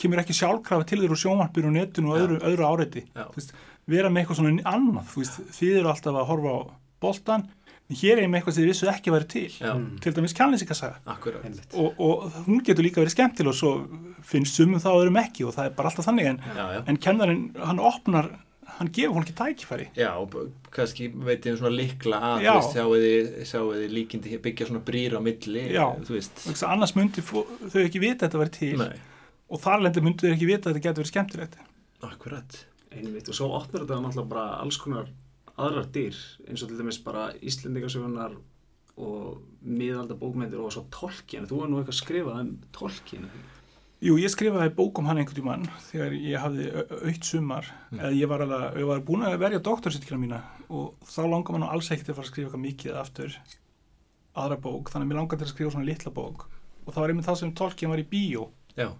[0.00, 3.26] kemur ekki sjálfkrafa til þeir úr sjónvarpir og netinu og öðru, öðru áreiti Já.
[3.32, 3.52] Þú veist,
[3.92, 6.60] vera með eitthvað svona annað þú veist, þið eru alltaf að horfa á
[7.04, 7.44] boltan
[7.90, 9.48] hér er með eitthvað sem þið vissu ekki að vera til.
[9.60, 9.98] Já, Mm.
[10.00, 10.32] til dæmis
[11.44, 11.74] Einmitt.
[11.74, 13.72] og, og hún getur líka verið skemmtileg og svo
[14.24, 16.82] finnst sumum það og öðrum ekki og það er bara alltaf þannig en, Já, já,
[16.88, 18.30] en kennarinn, hann opnar
[18.74, 19.88] hann gefur fólki tækifæri.
[19.94, 20.32] Já og
[20.72, 24.66] kannski veit ég um svona likla að þú veist, sjáu þið, sjáu þið líkindi byggja
[24.66, 25.84] svona brýr á milli Já.
[26.64, 28.78] að annars myndi þau ekki vita að þetta væri til.
[28.78, 28.96] Nei,
[29.50, 31.56] og þar lendir myndi þau ekki vita að þetta getur verið skemmtilegt.
[32.02, 32.64] Akkurat.
[32.94, 35.06] Einmitt og svo opnar þetta náttúrulega bara alls konar
[35.58, 36.16] aðrar dyr
[36.48, 38.36] eins og til dæmis bara Íslendingasögunar
[38.96, 41.46] og miðalda bókmyndir og svo tolkien.
[41.50, 43.28] Þú var nú eitthvað skrifað um tolkien.
[44.04, 46.66] Jú, ég skrifaði bók um hann einhvern tímann þegar ég hafði
[47.08, 48.00] aukt sumar Mm.
[48.00, 51.72] eða ég var, alveg, ég var búin að verja doktorsýttkjöla mína og þá langar maður
[51.72, 53.36] alls ekkert að fara að skrifa eitthvað mikið aftur
[54.34, 56.44] aðra bók, þannig að mér langar til að skrifa svona litla bók
[56.84, 58.90] og það var einmitt það sem Tolkien var í bíó Já,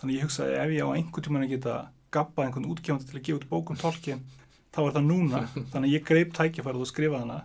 [0.00, 1.74] þannig að ég hugsaði ef ég á einhvern tímann að geta
[2.10, 4.24] gabbað einhvern útgefandi til að gefa út bók um Tolkien
[4.74, 7.40] þá er það núna, þannig að ég greip tækifærið og skrifaði hana.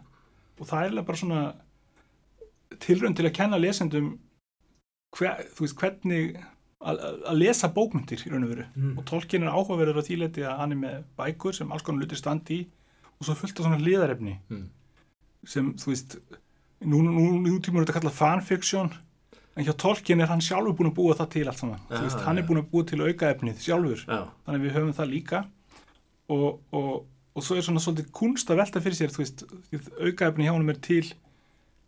[0.60, 1.42] Og það er bara svona
[2.82, 4.14] tilraun til að kenna lesendum
[5.16, 6.36] hver, veist, hvernig
[6.86, 7.00] að
[7.32, 8.66] að lesa bókmyndir í raun og veru.
[8.76, 8.96] Mm.
[9.00, 12.04] og Tolkien er áhugaverður á því leiti að hann er með bækur sem alls konar
[12.04, 12.66] lutir standi í
[13.16, 14.66] og svo fullt af svona liðarefni Mm.
[15.48, 16.18] sem þú veist
[16.86, 18.92] nú, nú, nú tímur er þetta kallað fanfiction
[19.56, 22.04] en hjá Tolkien er hann sjálfur búin að búa það til allt saman, Já, þú
[22.04, 25.12] veist, hann er búin að búa til aukaefnið sjálfur, já, þannig að við höfum það
[25.16, 25.42] líka.
[26.36, 27.06] Og, og,
[27.36, 29.46] og svo er svona svolítið kunst að velta fyrir sér, þú veist
[30.00, 31.04] aukaefni hjá hann er til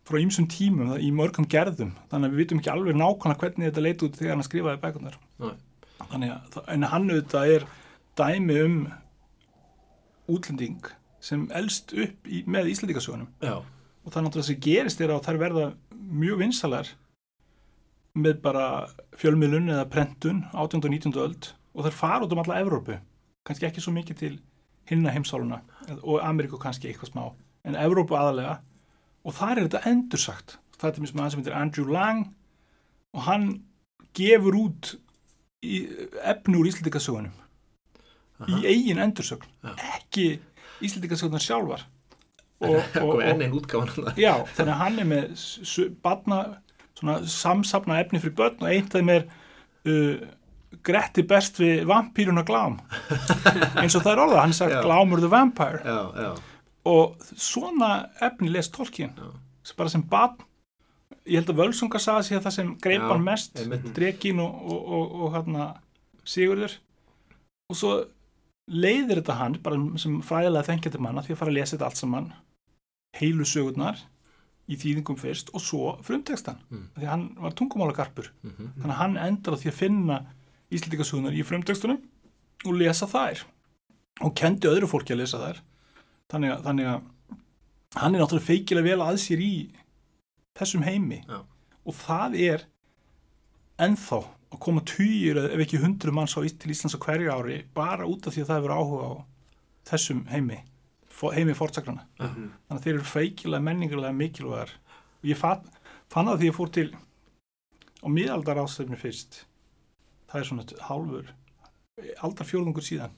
[0.08, 1.90] frá ýmsum tímum, það, í mörgum gerðum.
[2.12, 5.18] Þannig að við vitum ekki alveg nákvæmlega hvernig þetta leit út þegar hann skrifaði bækunar
[6.08, 7.66] þannig að, það- en hann auðvitað er
[8.18, 8.78] dæmi um
[10.28, 10.80] útlending
[11.24, 15.40] sem elst upp í, með Íslandikasögunum já, og það náttúrulega sem gerist er að þær
[15.42, 15.66] verða
[16.22, 16.92] mjög vinsalar
[18.18, 18.66] með bara
[19.20, 20.80] fjölmiðlun eða prentun 18.
[20.88, 21.18] og 19.
[21.22, 21.50] öld.
[21.78, 22.96] Og þær fara út um alla Evrópu.
[23.46, 24.40] Kannski ekki svo mikið til
[24.90, 25.62] hinna heimsáluna
[26.02, 27.24] og Ameríku kannski eitthvað smá
[27.68, 28.60] en Evrópu aðalega
[29.28, 30.58] og þar er þetta endursagt.
[30.78, 32.30] Það er til mér sem heitir Andrew Lang
[33.16, 33.48] og hann
[34.18, 34.94] gefur út
[35.66, 35.84] í,
[36.24, 37.36] efni úr Íslandikasögunum
[38.48, 39.74] í eigin endursögn Já.
[39.98, 40.28] ekki
[40.86, 41.88] Íslandikasögnar sjálfar.
[42.58, 44.16] Og enn einn útgáfan þarna.
[44.18, 45.42] Já, þannig að hann er með
[46.02, 46.38] barna,
[46.98, 49.28] svona samsapna efni fyrir börn og eitt af þeim er
[49.86, 50.24] uh,
[50.84, 52.78] Gretti best við vampýruna glám.
[53.82, 54.82] Eins og það er orðað, hann sagt Já.
[54.84, 55.80] glámur the vampire.
[55.86, 56.32] Já, já,
[56.88, 57.90] og svona
[58.24, 59.12] efni les Tolkien
[59.78, 60.38] bara sem barn.
[61.28, 63.58] Ég held að Völsunga sagði sér það sem greip Já, hann mest.
[63.96, 65.66] Drekin og, og, og, og hérna
[66.28, 66.78] Sigurður.
[67.72, 67.92] Og svo
[68.72, 72.00] leiðir þetta hann bara sem fræðilega þengjandi manna því að fara að lesa þetta allt
[72.00, 72.30] saman
[73.20, 74.00] heilu sögurnar
[74.72, 76.88] í þýðingum fyrst og svo frumtekstan Mm.
[76.96, 78.32] því að hann var tungumálagarpur.
[78.44, 80.18] Mhm, þannig að hann endar á því að finna
[80.74, 82.00] íslendingasögurnar í frumtekstunum
[82.66, 83.44] og lesa þær.
[84.26, 85.60] Og kendi öðru fólki að lesa þær.
[86.32, 87.04] Þannig að, þannig að
[88.02, 89.52] hann er náttúrulega feikilega vel að sér í
[90.58, 91.22] þessum heimi.
[91.30, 91.40] Já.
[91.88, 92.64] og það er
[93.80, 94.18] ennþá
[94.52, 98.28] að koma týjir ef ekki hundru manns á, til Íslands á hverju ári bara út
[98.28, 99.14] af því að það hefur áhuga á
[99.92, 100.58] þessum heimi
[101.34, 102.50] heimi fórtsakrana Mhm.
[102.68, 104.70] þannig að þeir eru feikilega menningarlega mikilvægar.
[105.24, 105.64] Og ég fann,
[106.10, 109.46] fann það því ég fór til á miðaldar ásefni fyrst
[110.32, 111.32] það er svona hálfur
[112.24, 113.14] aldarfjórðungur síðan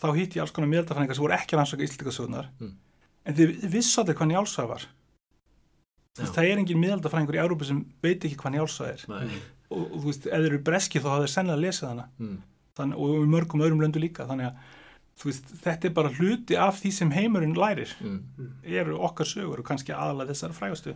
[0.00, 2.72] þá hitt ég alls konar miðaldafræðingar sem voru ekki að rannsaka íslendingasögunar Mm.
[3.26, 4.86] en þið vissu allir hvað njálsa var
[6.18, 6.24] Já.
[6.34, 9.40] það er engin miðaldafræðingur í Európa sem veit ekki hvað njálsa er Nei.
[9.70, 12.38] og, og þú veist, ef þeir eru breski þá hafa þeir sennilega lesið hana Mm.
[12.78, 14.56] Þann, og í mörgum öðrum löndu líka þannig að
[15.20, 18.22] þú veist, þetta er bara hluti af því sem heimurinn lærir Mm.
[18.64, 20.94] eru okkar sögur og kannski aðalega þessar frægastu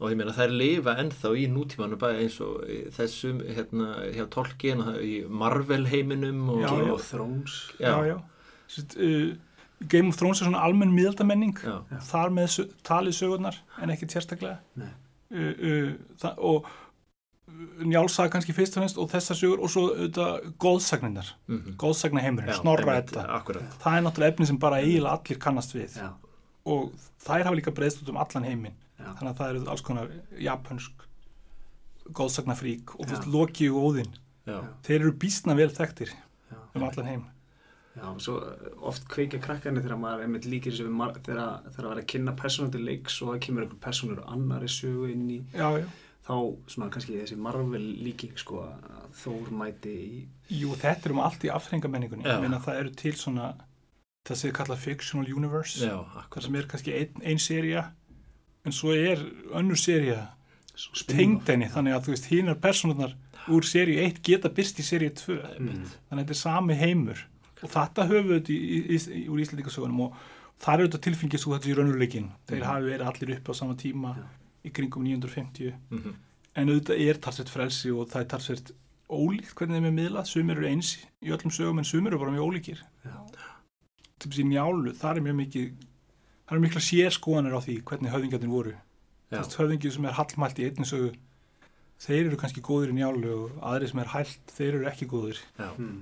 [0.00, 2.64] og ég meina þær lifa ennþá í nútímanu bæði eins og
[2.96, 7.56] þessum hérna hjá Tolkien og í Marvel heiminum og, Já, Game of Thrones.
[7.76, 8.16] Já, já, já.
[8.70, 9.34] Sett, uh,
[9.92, 14.60] Game of Thrones er svona almenn miðaldamenning já, þar með talið sögurnar en ekki sérstaklega.
[14.80, 14.88] Nei.
[15.36, 20.50] uh, uh, og uh, njálsaga kannski fyrst og finnst og þessar sögur og svo auðvitað
[20.64, 21.76] góðsagninnar mhm.
[21.80, 23.78] góðsagna heimurinn, Já, snorra þetta akkurat.
[23.84, 26.00] Það er náttúrulega efni sem bara eiginlega allir kannast við.
[26.00, 26.12] Já,
[26.68, 26.90] og
[27.24, 28.78] þær hafa líka breyðst út um allan heiminn.
[29.00, 31.06] Já, þannig að það eru alls konar japansk
[32.16, 33.20] góðsagnafrík og Já.
[33.30, 34.16] Loki og Óðinn
[34.84, 36.58] þeir eru býstna vel þekktir já.
[36.74, 37.22] um allan heim.
[37.96, 40.92] Já, svo eh, oft kveikja krakkarnir þegar maður einmitt líkir þessu
[41.26, 44.70] þegar þegar að vera að kynna persónu til leiks og það kemur einhver persónur annari
[44.70, 45.66] sögu inn í já,
[46.26, 46.34] þá
[46.70, 48.88] svona kannski þessi Marvel líking sko að
[49.20, 50.18] Þór mæti í
[50.54, 51.50] Jú, þetta er um allt í
[52.44, 53.48] meina það eru til svona
[54.28, 57.84] það er kallað fictional universe já, það akkurat sem er kannski ein, ein seria
[58.68, 59.22] en svo er
[59.56, 60.26] önnur seria
[60.76, 63.14] svo tengd henni þannig að þú veist hinar personurnar
[63.50, 65.86] úr seríu 1 geta byrst í seríu 2 Mm.
[66.08, 67.22] þannig að þetta er sami heimur
[67.62, 68.58] og þetta höfum við í,
[68.96, 70.14] í, í, úr Íslandíkasögunum og
[70.60, 72.68] það er auðvitað tilfengið svo þetta í raunurleikin þeir Mhm.
[72.68, 74.24] hafi verið allir uppi á sama tíma Já.
[74.64, 76.14] í kringum 950 Mhm.
[76.56, 78.72] en auðvitað er talsvert frelsi og það er talsvert
[79.10, 82.30] ólíkt hvernig þeim er miðlað sumir eru eins í öllum sögum en sumir eru bara
[82.30, 83.19] mjög ólíkir Já.
[84.20, 88.54] Til þessi njálu, það er mjög mikið það eru mikla sérskoðanir á því hvernig höfðingjarnir
[88.54, 88.76] voru
[89.60, 91.10] höfðingi sem er hallmælt í einnig sögu
[92.00, 95.38] þeir eru kannski góðir í njálu og aðri sem er hælt, þeir eru ekki góðir
[95.60, 95.68] já.
[95.76, 96.00] Mm.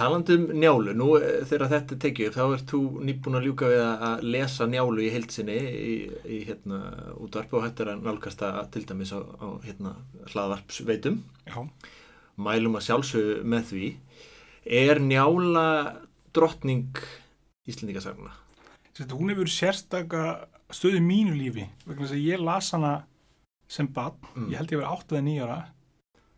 [0.00, 3.46] Talandi um njálu, nú eh, þegar þetta er tekið upp, þá ert þú nýbúin að
[3.48, 5.94] ljúka við að- lesa njálu í heilsinni í,
[6.30, 6.78] í hérna
[7.18, 9.96] útvarpi og hættir að nálgast að til dæmis á, á hérna
[10.30, 11.18] hlaðvarpsveitum.
[11.46, 11.58] já,
[12.40, 13.88] Mælum að sjálfsögðu með því.
[14.64, 15.66] Er njála
[16.32, 16.94] drottning
[17.68, 18.32] Íslendingasagna?
[18.96, 20.22] Sett, hún hefur sérstaka
[20.72, 22.94] stöðu mínu lífi vegna þess að ég las hana
[23.70, 24.48] sem barn, Mm.
[24.50, 25.58] ég held ég verið 8 eða 9 ára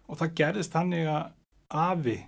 [0.09, 1.33] og það gerðist þannig að
[1.71, 2.19] afi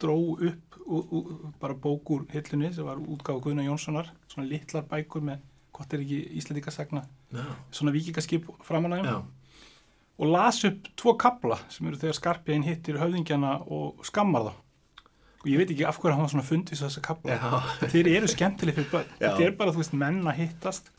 [0.00, 4.86] dró upp ú, ú, bara bók úr hillunni sem var útgáfa Guðna Jónssonar svona litlar
[4.88, 5.40] bækur með
[5.74, 7.02] hvort er ekki Íslandíkasagna
[7.34, 7.44] Já.
[7.70, 9.24] svona vikingaskip framan að þeim Já.
[10.18, 14.54] og las upp tvo kapla sem eru þegar Skarpjæn hittir höfðingjana og skammar þá
[15.38, 17.36] og ég veit ekki af hverju hann var svona fundvis þessa kapla
[17.92, 19.10] þeir eru skemmtileg fyrir börn.
[19.20, 20.90] Þetta er bara, þú veist, menn að hittast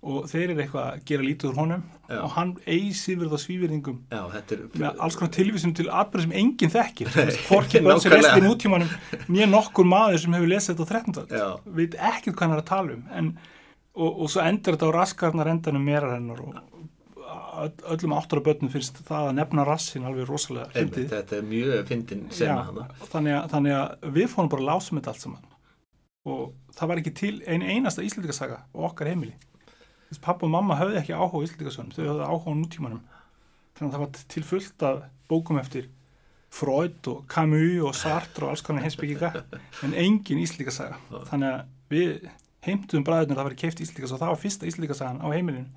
[0.00, 2.18] og þeir eru eitthvað að gera lítið úr honum Já.
[2.22, 4.62] og hann á svívirðingum Já, þetta er...
[4.80, 7.10] með alls konar tilvísum til atbyrð sem enginn þekkir.
[7.50, 8.94] Hvorki börn sem lest í nútímanum
[9.28, 11.36] nýja nokkur maður sem hefur lesið þetta á 13.
[11.36, 11.48] Já.
[11.76, 13.04] veit ekkert hvað hann er að tala um.
[13.20, 13.30] En,
[13.92, 16.56] og, og svo endur þetta á raskarnar endanum meira hennar og
[17.94, 21.08] öllum áttur af börnum finnst það að nefna rassin alveg rosalega fyndið.
[21.12, 22.86] þetta er mjög fyndin Já, sena hana.
[23.12, 25.46] þannig, að, þannig að við fórum bara að lásum þetta allt saman.
[26.30, 26.42] Og
[26.76, 29.36] það var ekki til ein einasta íslendingasaga á okkar heimili.
[30.10, 33.00] Þess, pappa og mamma höfðu ekki áhuga á íslendingasögunum þau höfðu áhuga nútímanum.
[33.78, 35.88] Þannig að það var til fullt af bókum eftir
[36.50, 39.30] Freud og Camus og Sartre og alls konar heimsbygginga
[39.86, 40.98] en engin íslendingasaga.
[41.30, 41.60] Þannig að
[41.94, 42.30] við
[42.66, 45.68] heimtuðum bræðurnir að það væri keift íslendingasaga og það var fyrsta íslendingasagan á heimilinu.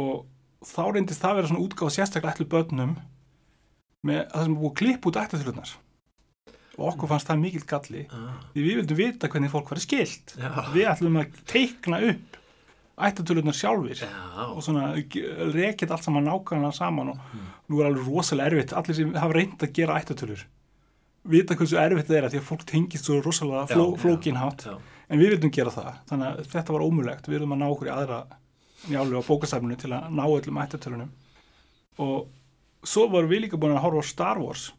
[0.00, 0.24] Og
[0.68, 2.94] þá reyndist það að vera svona útgáð sérstaklega ætlu börnum
[4.04, 5.74] með að það sem búið að klippa út ættatölurnar
[6.74, 10.34] og okkur fannst það mikill galli Ah, því við vildum vita hvernig fólk var skilt
[10.40, 10.48] já.
[10.74, 12.40] við ætlum að teikna upp
[12.94, 14.10] ættatölurnar sjálfur Já.
[14.54, 14.92] og svona
[15.54, 17.32] rekið allt saman nákvæmlega saman og
[17.70, 18.74] nú er alveg rosalega erfitt.
[18.78, 20.44] Allir sem hafa reynd að gera ættatölur
[21.24, 24.66] vita hversu erfitt það er að því að fólk tengist svo rosalega fló, flókinhátt
[25.08, 25.92] en við vildum gera það.
[26.10, 28.18] Þannig að þetta var ómulegt við vildum að ná okkur í aðra
[28.90, 31.12] njálu á bókasafninu til að ná öllum ættatölunum
[32.04, 32.26] og
[32.84, 34.72] svo vorum við líka búin að horfa á Star Wars.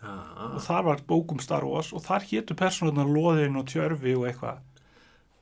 [0.00, 4.26] Ah, og þar var bókum Star Wars og þar hétu persónunar Lóðin og Tjörfi og
[4.28, 4.60] eitthvað.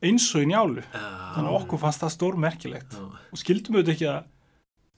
[0.04, 0.84] Eins og í njálu.
[0.94, 2.96] Þannig að okkur fannst það stórmerkilegt.
[2.96, 3.04] Já.
[3.32, 4.30] og skildum auðvitað ekki að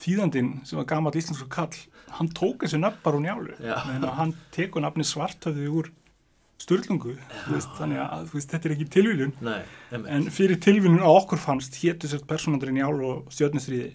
[0.03, 1.73] þýðandinn sem var gammal íslensku kall
[2.17, 3.55] hann tók þessu nöfn bara úr njálu.
[4.17, 5.91] Hann tekur nafni svartöðu úr
[7.51, 9.61] veist, þannig að veist, þetta er ekki tilvílun Nei,
[9.93, 13.93] en fyrir tilvílun á okkur fannst hétu sér persónunar í njálu og stjörnustríði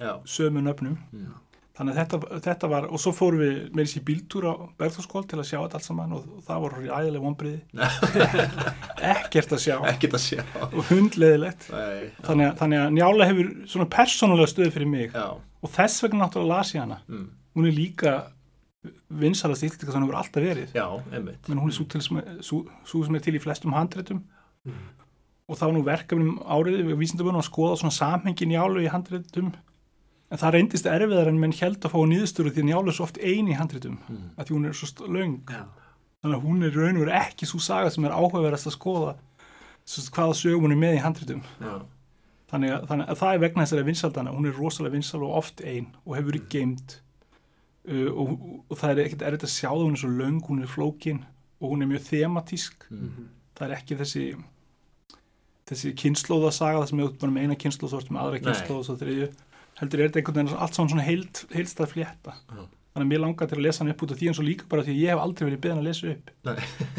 [0.00, 0.20] Já.
[0.26, 1.32] sömu nöfnum Mm.
[1.74, 5.38] þannig að þetta, þetta var og svo fórum við með þessi bíltúr á Bergþórskóld til
[5.42, 7.60] að sjá þetta allt saman og, og það voru æðilega vonbriði
[9.14, 10.42] ekkert að sjá Ekkert að sjá.
[10.70, 15.26] og hundleðilegt þannig að, þannig að njála hefur svona persónulega stöð fyrir mig Já.
[15.34, 17.26] og þess vegna náttúrulega las ég hana Mm.
[17.56, 18.14] hún er líka
[19.08, 20.72] vinsalast íslendinga sem hún hefur alltaf verið.
[20.76, 21.48] Já, einmitt.
[21.48, 22.00] Menn hún er svo, til,
[22.44, 24.24] sú, sú sem er til í flestum handritum.
[24.64, 24.82] Mm.
[25.44, 29.50] og þá var nú verkefnum árið við vísindabunum að skoða svona samhengin njálu í handritum.
[30.32, 33.04] En það reyndist erfiðar en menn held að fá nýðstöru því að njálu er svo
[33.04, 34.30] oft ein í handritum Mm.
[34.38, 35.34] að því hún er svo löng.
[35.50, 35.64] Já.
[36.24, 39.10] þannig að hún er raun og veru ekki svo saga sem er áhugaverðast að skoða
[39.84, 41.42] svo, hvaða sögum hún er með í handritum.
[41.60, 41.74] Já,
[42.50, 45.60] þannig að, þannig að það er vegna þessari vinsaldana hún er rosalega vinsal og oft
[45.60, 47.00] ein og hefur verið geimt
[47.90, 48.34] uh, og,
[48.70, 51.22] og það er ekkert erfitt að sjá það hún er svo löng, hún er flókin
[51.60, 53.24] og hún er mjög thematísk mm.
[53.58, 54.24] það er ekki þessi
[55.68, 58.88] þessi kynnslóðasaga það sem er bara með eina kynnslóð svo ertu með aðra kynnslóð og
[58.88, 59.28] svo þriðju
[59.80, 62.64] heldur er þetta einhvern veginn allt svona heild, heildstað flétta Já.
[62.94, 64.68] þannig að mér langar til að lesa hann upp út af því eins og líka
[64.70, 66.30] bara því að ég hef aldrei verið beðin að lesa upp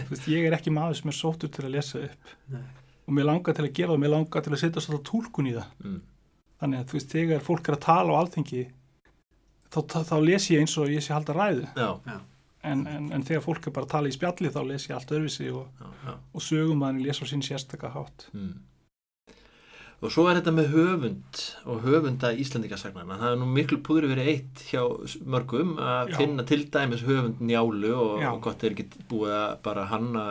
[0.10, 2.66] veist, ég er ekki maður sem er sóttur til að lesa upp Nei.
[3.06, 5.56] og mér langar til að gera það, mér langar til að setja svolítið tólkun í
[5.60, 6.02] það Mm.
[6.64, 8.66] þannig að þú veist, þegar fólk er að tala á alþingi
[9.76, 11.66] þá, þá, þá les ég eins og ég sé að halda ræðu.
[11.76, 12.20] Já,
[12.66, 15.12] en, en, en þegar fólk er bara að tala í spjalli þá les ég allt
[15.14, 15.84] öðruvísi og,
[16.34, 18.30] og sögum að hann les á sín sérstaka hátt.
[18.34, 18.56] Mm.
[20.04, 23.16] Og svo er þetta með höfund og höfunda Íslandikasagnana.
[23.22, 24.82] Það er nú miklu púður verið eitt hjá
[25.24, 26.18] mörgum að Já.
[26.20, 30.26] finna til dæmis höfund njálu og, og gott er ekki búið að bara hanna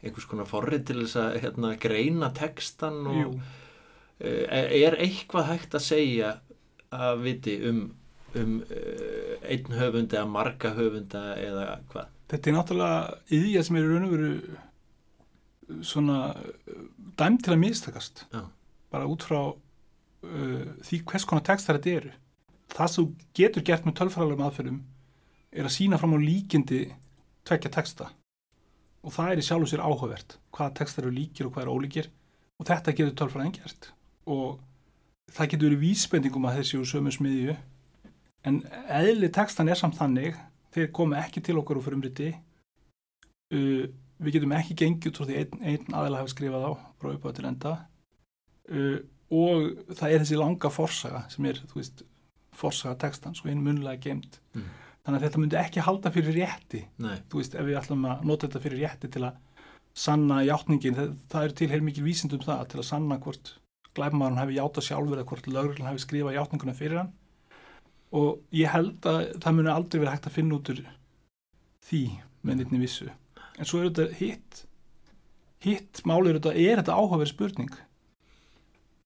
[0.00, 3.32] einhvers konar forrið til þess að hérna, greina textan og Jú,
[4.20, 6.30] Eh, er eitthvað hægt að segja
[6.92, 7.86] að viti um,
[8.38, 12.16] um uh, einn höfund eða marga höfunda eða hvað?
[12.30, 12.98] þetta er náttúrulega
[13.34, 16.84] yðja sem er raun og veru svona uh,
[17.18, 18.24] dæmt til að mistakast.
[18.30, 18.46] Já.
[18.90, 22.14] bara út frá uh, því hvers konar textar þetta eru.
[22.70, 24.80] Það sem getur gert með tölfræðalegum aðferðum
[25.50, 26.80] er að sína fram á líkindi
[27.46, 28.10] tvekja texta.
[29.06, 32.10] Og það er í sjálfu sér áhugavert hvaða textar eru líkir og hvað eru ólíkir.
[32.60, 33.90] Og þetta getur tölfræðin gert.
[34.30, 34.60] Og
[35.32, 37.56] það getur verið vísbendingum að þessi úr sömu smiðju
[38.48, 40.36] en eðli textan er samt þannig
[40.74, 42.30] þeir koma ekki til okkur úr frumriti
[43.54, 43.84] uh,
[44.20, 47.36] við getum ekki gengið út frá því einn, einn aðeila hafi skrifað á frá uppáð
[47.38, 47.72] til enda
[48.70, 48.98] uh,
[49.30, 52.00] og það er þessi langa forsaga sem er, þú veist,
[52.60, 54.64] forsaga textan svo einn munlega geimt Mm.
[55.06, 56.80] þannig að þetta myndi ekki halda fyrir rétti.
[56.98, 59.36] Nei, þú veist, ef við ætlum að nota þetta fyrir rétti til að
[59.94, 63.52] sanna játningin það, það er til heil mikil vísind um það til að sanna hvort
[63.94, 67.12] glæfmaðurinn hefði játað sjálfur eða hvort lögurinn hefði skrifað játninguna fyrir hann
[68.16, 70.80] og ég held að það muni aldrei verið hægt að finna út úr
[71.86, 72.02] því
[72.46, 73.06] með nýttni vissu.
[73.58, 74.64] En svo er þetta hitt.
[75.60, 77.72] Hitt málið er þetta, er þetta áhugaverð spurning?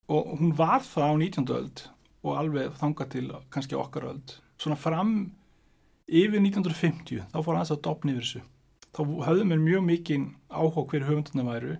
[0.09, 1.47] Og hún var það á 19.
[1.57, 1.85] öld
[2.25, 4.35] og alveg þangað til kannski okkar öld.
[4.61, 5.15] Svona fram
[6.07, 8.43] yfir 1950 þá fór aðeins að dopna yfir þessu.
[8.95, 11.77] Þá höfðu mér mjög mikinn áhuga hver höfunduna væru.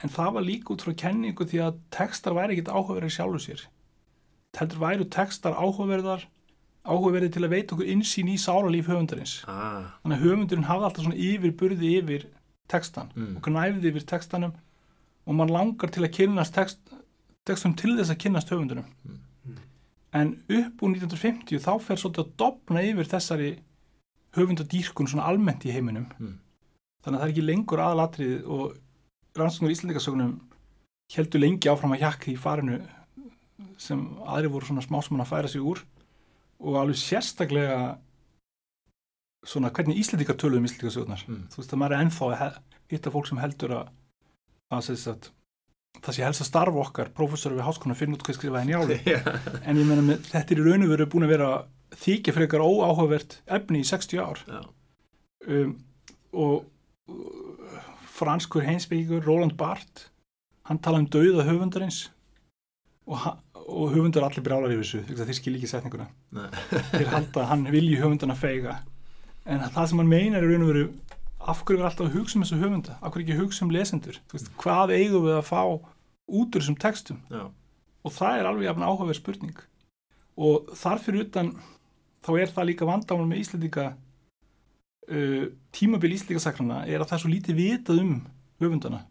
[0.00, 3.66] En það var líka út frá kenningu því að textar væri ekkit áhugaverðir sjálfur sér
[4.58, 6.24] heldur væru textar áhugaverðar
[6.84, 11.04] áhugaverðir til að veita okkur insýn í sáralíf höfundarins ah, þannig að höfundurinn hafði alltaf
[11.04, 12.26] svona yfirburði yfir
[12.70, 13.36] textan Mm.
[13.36, 14.52] og knæfði yfir textanum
[15.26, 16.78] og mann langar til að kynnast text,
[17.46, 19.56] textum til þess að kynnast höfundunum Mm.
[20.12, 23.50] en upp úr 1950 þá fer svolítið að dopna yfir þessari
[24.36, 26.38] höfundadýrkun svona almennt í heiminum Mm.
[27.04, 28.74] þannig að það er ekki lengur aðalatrið og
[29.38, 30.40] rannsóknur íslendingasögnum
[31.14, 32.80] heldur lengi áfram að jakka í farinu
[33.80, 35.82] sem aðri voru svona smásmann að færa sig úr
[36.60, 37.80] og alveg sérstaklega
[39.46, 41.44] svona hvernig íslendingar töluðum íslendingasögnar mm.
[41.52, 42.58] þú veist að maður er ennþá að
[42.92, 43.92] hitta fólk sem heldur að,
[44.74, 45.30] að, að, að
[46.04, 48.98] það sé helst að starfa okkar prófessor við háskona að finna út hvað skrifaði njálu
[49.08, 49.20] Já.
[49.64, 51.50] en ég meina með, þetta er í raun og veru búin að vera
[52.00, 54.44] þykja frekar óáhugavert efni í 60 ár
[55.48, 55.74] um,
[56.30, 56.56] og
[57.10, 57.80] uh,
[58.20, 60.10] franskur heimsbyggur Roland Barthes
[60.68, 62.04] hann talaði um dauða höfundarins
[63.10, 66.08] og, ha- og höfundar allir brjálar yfir þessu þeir skil ekki setninguna.
[66.94, 68.80] Þeir halda að hann vilji höfundarna feiga
[69.50, 70.84] en það sem hann meinar er raun og veru
[71.40, 72.96] af hverju er alltaf að hugsa um þessu höfunda?
[73.00, 74.20] Af hverju ekki að hugsa um lesendur?
[74.32, 77.20] Veist, hvað eigum við að fá út úr þessum textum?
[77.32, 77.48] Já.
[78.00, 79.58] og það er alveg jafn áhugaverð spurning.
[80.40, 81.50] Og þar fyrir utan
[82.24, 83.86] þá er það líka vandamál með Íslandika
[85.10, 85.46] uh,
[85.76, 88.14] tímabil Íslandikasakrana er að það er svo lítið vitað um
[88.62, 89.02] höfundana.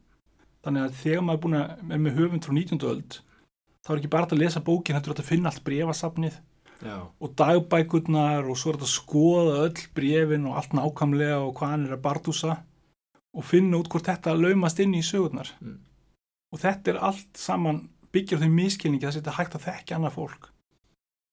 [0.66, 2.82] Þannig að þegar maður er að er með höfund frá 19.
[2.90, 3.20] öld
[3.86, 6.40] þá er ekki bara að lesa bókin þetta er að finna allt brefasafnið
[7.20, 11.74] og dagbækurnar og svo er þetta að skoða öll brefin og allt nákvæmlega og hvað
[11.74, 12.56] hann er að bardúsa
[13.36, 15.52] og finna út hvort þetta laumast inn í sögurnar.
[15.60, 15.80] Mm.
[16.50, 19.98] og þetta er allt saman byggjar á þeim miskilningi að þetta er hægt að þekka
[19.98, 20.48] annað fólk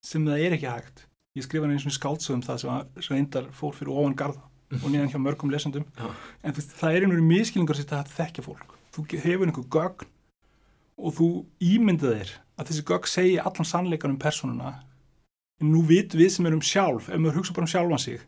[0.05, 1.07] sem það er ekki hægt.
[1.37, 4.43] Ég skrifa eins og skáldsögum það sem sem reyndar fór fyrir ofan garð
[4.83, 5.87] og nýjan hjá mörgum lesendum.
[6.43, 8.77] En það er einhverju miskilningar að þetta hægt að þekka fólk.
[8.95, 10.13] Þú hefur einhver gögn
[10.99, 11.29] og þú
[11.61, 14.75] ímyndað þér að þessi gögn segja allan sannleikan um persónuna
[15.61, 18.21] en nú vitum við sem erum sjálf ef maður hugsa bara um sjálfan sig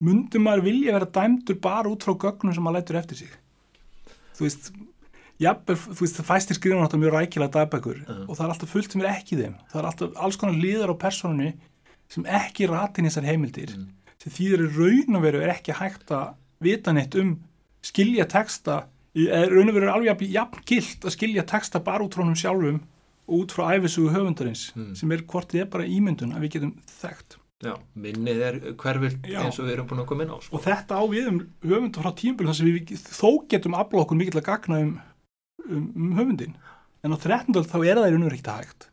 [0.00, 3.32] myndi maður vilja vera dæmdur bara út frá gögnum sem maður lætur eftir sig
[4.36, 4.70] þú veist
[5.40, 8.24] jafnvel, þú veist, það fæstir skrifum náttúrulega mjög rækilega dagbækur Mhm.
[8.28, 10.92] og það er alltaf fullt sem er ekki þeim það er alltaf alls konar liðar
[10.92, 11.52] á persónunni
[12.08, 13.86] sem ekki ratin í þessar heimildir Mm.
[14.20, 17.38] sem þýðir í raun og veru er ekki hægt að vita neitt um
[17.82, 22.38] skilja texta raun og veru alveg jafn, gilt að skilja texta bara út frá honum
[22.38, 22.80] sjálfum
[23.30, 24.94] og út frá æfisugu höfundarins Mm.
[24.96, 27.36] sem er hvort þið er bara ímyndun að við getum þekkt.
[27.62, 30.56] Já, minnið er hverfilt eins og við erum búin að koma inn á sko.
[30.56, 34.16] og þetta á við um höfundar frá tímabili þar sem við þó getum afla okkur
[34.16, 34.94] mikill að gagna um,
[35.68, 36.54] um, um höfundin
[37.04, 37.52] en á 13.
[37.60, 38.86] öld þá er það í raun og veru ekkert hægt.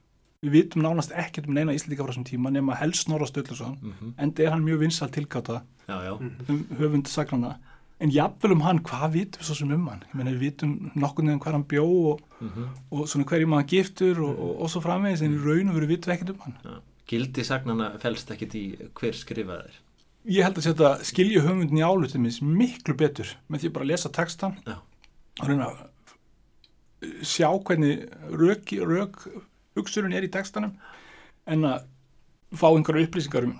[0.43, 4.13] Við vitum nánast ekkert um neina íslendinga frá þessum tíma nema helst Snorra Sturluson mm
[4.19, 6.13] en það er hann mjög vinsal tilgáta Já, já,
[6.49, 7.55] um höfund sagnana
[8.03, 10.75] en jafnvel um hann, hvað vitum við svo sem um hann ég meina við vitum
[10.99, 14.71] nokkur nefn hver hann bjó og, mm og svona hverjum hann giftur og, og, og
[14.71, 16.77] svo framvegis en í raun og veru vitum við ekkert um hann já.
[17.07, 18.63] Gildi sagnana felst ekkit í
[18.99, 19.83] hver skrifaði þér
[20.27, 22.27] ég held að setja skilja höfundin í álutum
[22.57, 24.77] miklu betur með því að bara lesa textan Já.
[25.41, 25.85] og reyna að
[27.25, 29.21] sjá hvernig rök
[29.77, 30.73] hugsurinn er í textanum
[31.47, 31.85] en að
[32.57, 33.57] fá einhverja upplýsingar um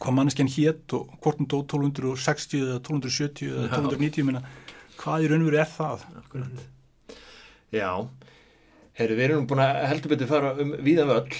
[0.00, 3.74] hvað manneskjan hétt og hvort hún dó 1260 eða 1270 eða Já.
[3.78, 4.44] 1290 minna,
[5.00, 6.06] hvað í raun og veru er það?
[6.20, 6.64] Akkurat.
[7.74, 7.90] Já,
[8.98, 11.38] herru, við erum búin að heldur betur fara um víðan völl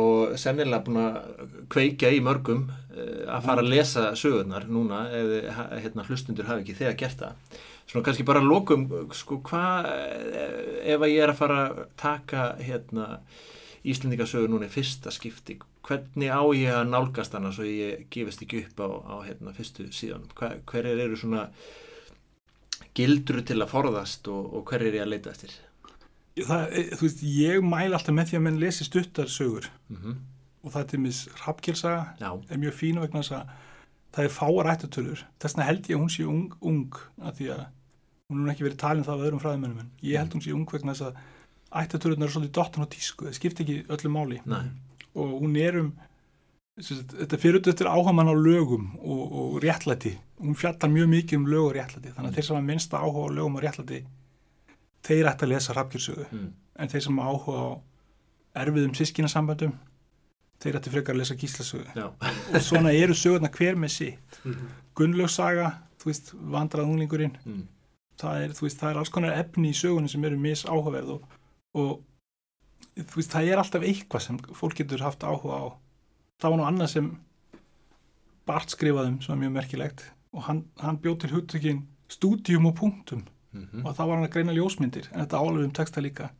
[0.00, 5.60] og sennilega búin að kveikja í mörgum uh, að fara að lesa sögurnar núna ef
[5.82, 7.60] hérna, hlustundur hafi ekki þegar gert það.
[7.90, 8.84] Svona kannski bara lokum
[9.18, 9.88] sko hvað
[10.86, 13.06] ef að ég er að fara að taka hérna
[13.80, 15.56] Íslendingasögur núna í fyrsta skipti.
[15.86, 19.88] Hvernig á ég að nálgast hana svo ég gefist ekki upp á, á hérna, fyrstu
[19.94, 21.46] síðanum Hva, hverjir eru svona
[22.96, 25.54] gildur til að forðast og, og hver er ég að leita eftir?
[26.40, 29.70] Það, eh, þú veist, ég mæl alltaf með því að menn lesi stuttar sögur.
[29.88, 30.20] Mm
[30.60, 33.52] og það er til mis Rappkjelsaga Já, er mjög fínu vegna þess að
[34.14, 37.50] það er fáar ættatölur þess vegna held ég að hún sé ung, ung að því
[37.54, 37.62] að
[38.30, 40.66] hún er ekki verið talin það af öðrum fræðimennum en ég held hún sé ung
[40.70, 41.22] vegna þess að
[41.70, 44.40] ættatölunar er svolítið dottan á tísku það skiptir ekki öllu máli.
[44.46, 44.60] Næ,
[45.14, 45.90] og hún er um
[46.80, 50.14] sagt, þetta fyrir út eftir áhamann á lögum og, og réttlæti.
[50.40, 53.26] Hún fjallar mjög mikið um lög og réttlæti þannig að þeir sem að minnsta áhuga
[53.28, 54.00] á lögum og réttlæti
[55.06, 56.48] þeir ætti að lesa Rappkjelsögu mm,
[56.80, 57.68] en þeir sem hafa áhuga á
[58.64, 59.74] erfiðum sískinasamböndum
[60.60, 61.86] þeir ætti frekar að lesa gíslasögu.
[61.96, 62.06] Já,
[62.54, 64.66] og svona eru sögurnar hver með sitt Mhm.
[64.96, 65.68] Gunnlaugsaga,
[66.00, 67.62] þú veist, vandrað unglingurinn mm,
[68.20, 71.22] það er, það er alls konar efni í sögunum sem eru mis áhugaverð og,
[71.76, 72.00] og
[72.96, 75.66] þú veist, það er alltaf eitthvað sem fólk getur haft áhuga á.
[76.40, 77.10] Það var nú annað sem
[78.48, 80.04] Bart skrifaðum, sem er mjög merkilegt.
[80.34, 83.22] Og hann, hann bjóð til hugtökin stúdíum og punktum.
[83.52, 86.30] Mm, og þá var hann að greina ljósmyndir en þetta álöfum um texta líka.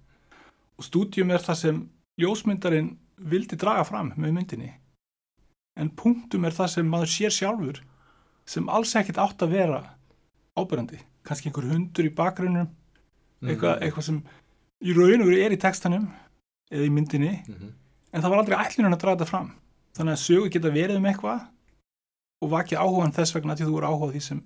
[0.79, 1.81] Og stúdíum er það sem
[2.23, 2.93] ljósmyndarinn
[3.31, 4.73] vildi draga fram með myndinni.
[5.79, 7.81] En punktum er það sem maður sér sjálfur
[8.51, 9.81] sem alls ekkert átt að vera
[10.59, 12.71] ábyrjandi, kannski einhver hundur í bakgrunnum,
[13.45, 14.19] eitthvað, eitthvað sem
[14.81, 16.09] í raun og veru er í textanum
[16.71, 17.73] eða í myndinni, mm,
[18.13, 19.51] en það var aldrei ætlunum að draga þetta fram.
[19.99, 21.47] Þannig að sögur geta verið um eitthvað
[22.41, 24.43] og vakið áhugan þess vegna að þú eru áhuga á því sem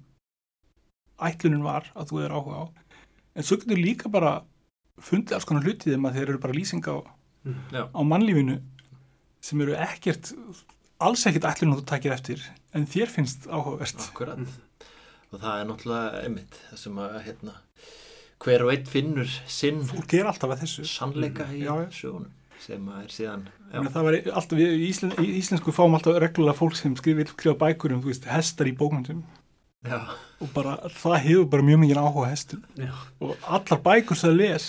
[1.29, 2.65] ætlunin var að þú er áhuga á.
[3.35, 4.35] En svo getur líka bara
[5.03, 6.97] fundið alls konar hlutið um að þeir eru bara lýsing á,
[7.75, 8.59] já, á mannlífinu
[9.45, 10.33] sem eru ekkert
[11.05, 12.43] alls ekkert ætlunin að þú takir eftir
[12.75, 14.09] en þér finnst áhugavert.
[14.09, 14.57] Akkurat.
[15.31, 17.57] Og það er náttúrulega einmitt það sem að hérna
[18.45, 20.87] hver og einn finnur sinn fólk er alltaf að þessu.
[20.89, 21.73] sannleika í já.
[21.95, 22.33] sögunum
[22.65, 27.31] sem að er síðan alltaf, í, Íslen, í íslensku fáum alltaf reglulega fólk sem skrifir
[27.33, 29.23] skrifa bækur um, veist, hestar í bókmyndum
[29.85, 30.01] já,
[30.41, 32.67] og bara, það hefur bara mjög mikið áhuga hestum.
[32.81, 32.93] Já.
[33.21, 34.69] og allar bækur sem það les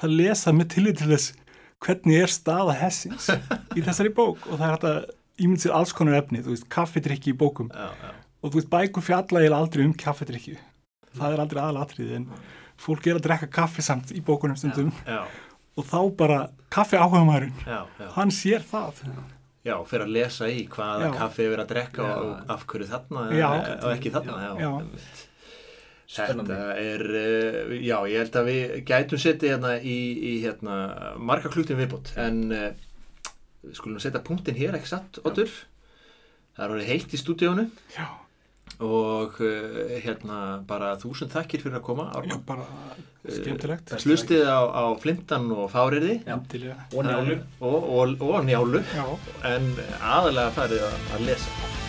[0.00, 1.34] það lesa með tillit til þess
[1.80, 3.30] hvernig er staða hessins
[3.78, 4.42] í þessari bók.
[4.50, 4.98] Og það er hægt að
[5.40, 7.70] ímynd sér alls konar efni, þú veist, kaffidrykki í bókum.
[7.72, 8.10] Já, já,
[8.40, 10.58] og þú veist, bækur fjalla eiginlega aldrei um kaffidrykki
[11.16, 12.26] það er aldrei aðalatrið en
[12.80, 15.22] fólk er að drekka kaffi samt í bókunum stundum já,
[15.76, 16.40] og þá bara
[16.72, 18.08] kaffi áhuga maðurinn já, já.
[18.16, 19.04] hann sér það
[19.60, 21.16] Já, fyrir að lesa í hvaða Já.
[21.18, 22.12] kaffi er verið að drekka Já.
[22.16, 23.48] og af hverju þarna Já.
[23.74, 24.36] og ekki þarna.
[24.40, 24.52] Já.
[24.64, 24.70] Já.
[26.10, 30.78] Þetta er, uh, já, ég held að við gætum setið hérna í, í hérna,
[31.20, 35.52] marga klútin viðbót, en við skulum setja punktin hér, ekki satt, Otur?
[36.56, 38.08] Það er orðið heitt í stúdíónu já,
[38.78, 42.64] og uh, hérna bara þúsund þakkir fyrir að koma, já bara
[43.20, 46.38] skemmtilegt Slustið á, á flintan og fáriði Já.
[46.38, 46.78] Endilega.
[46.94, 47.36] Og njálu.
[47.60, 49.04] og, og, og njálu, já,
[49.50, 49.68] en
[50.00, 51.79] aðalega farið að lesa.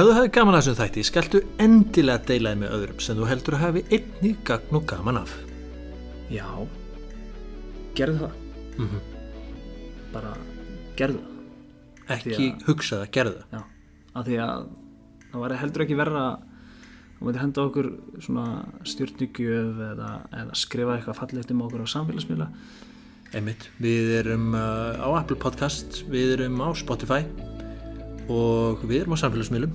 [0.00, 3.56] Ef þú hefði gaman að þessum þætti, skaltu endilega deilaði með öðrum sem þú heldur
[3.58, 5.34] að hafi einni gagn og gaman af.
[6.32, 6.46] Já,
[7.98, 8.38] gerðu það.
[8.78, 9.02] Mm
[10.14, 10.30] Bara
[10.96, 12.14] gerðu það.
[12.16, 13.58] Ekki að- hugsa það, gerðu það.
[13.58, 13.60] Já,
[14.14, 14.64] af því að
[15.32, 16.24] það var heldur ekki verra
[17.18, 17.90] þú myndir henda okkur
[18.24, 18.46] svona
[18.88, 22.48] stjórnugjöf eða, eða skrifa eitthvað fallegt um okkur á samfélagsmiðla
[23.36, 27.20] Einmitt, við erum uh, á Apple Podcast, við erum á Spotify
[28.30, 29.74] og við erum á samfélagsmiðlum,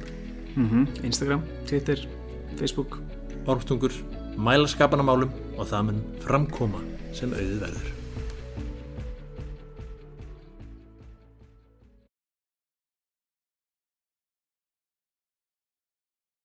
[1.03, 1.99] Instagram, Twitter,
[2.59, 2.99] Facebook
[3.45, 3.93] ormstungur,
[4.37, 6.81] mælaskapanamálum og það mun framkoma
[7.15, 7.94] sem auðið verður.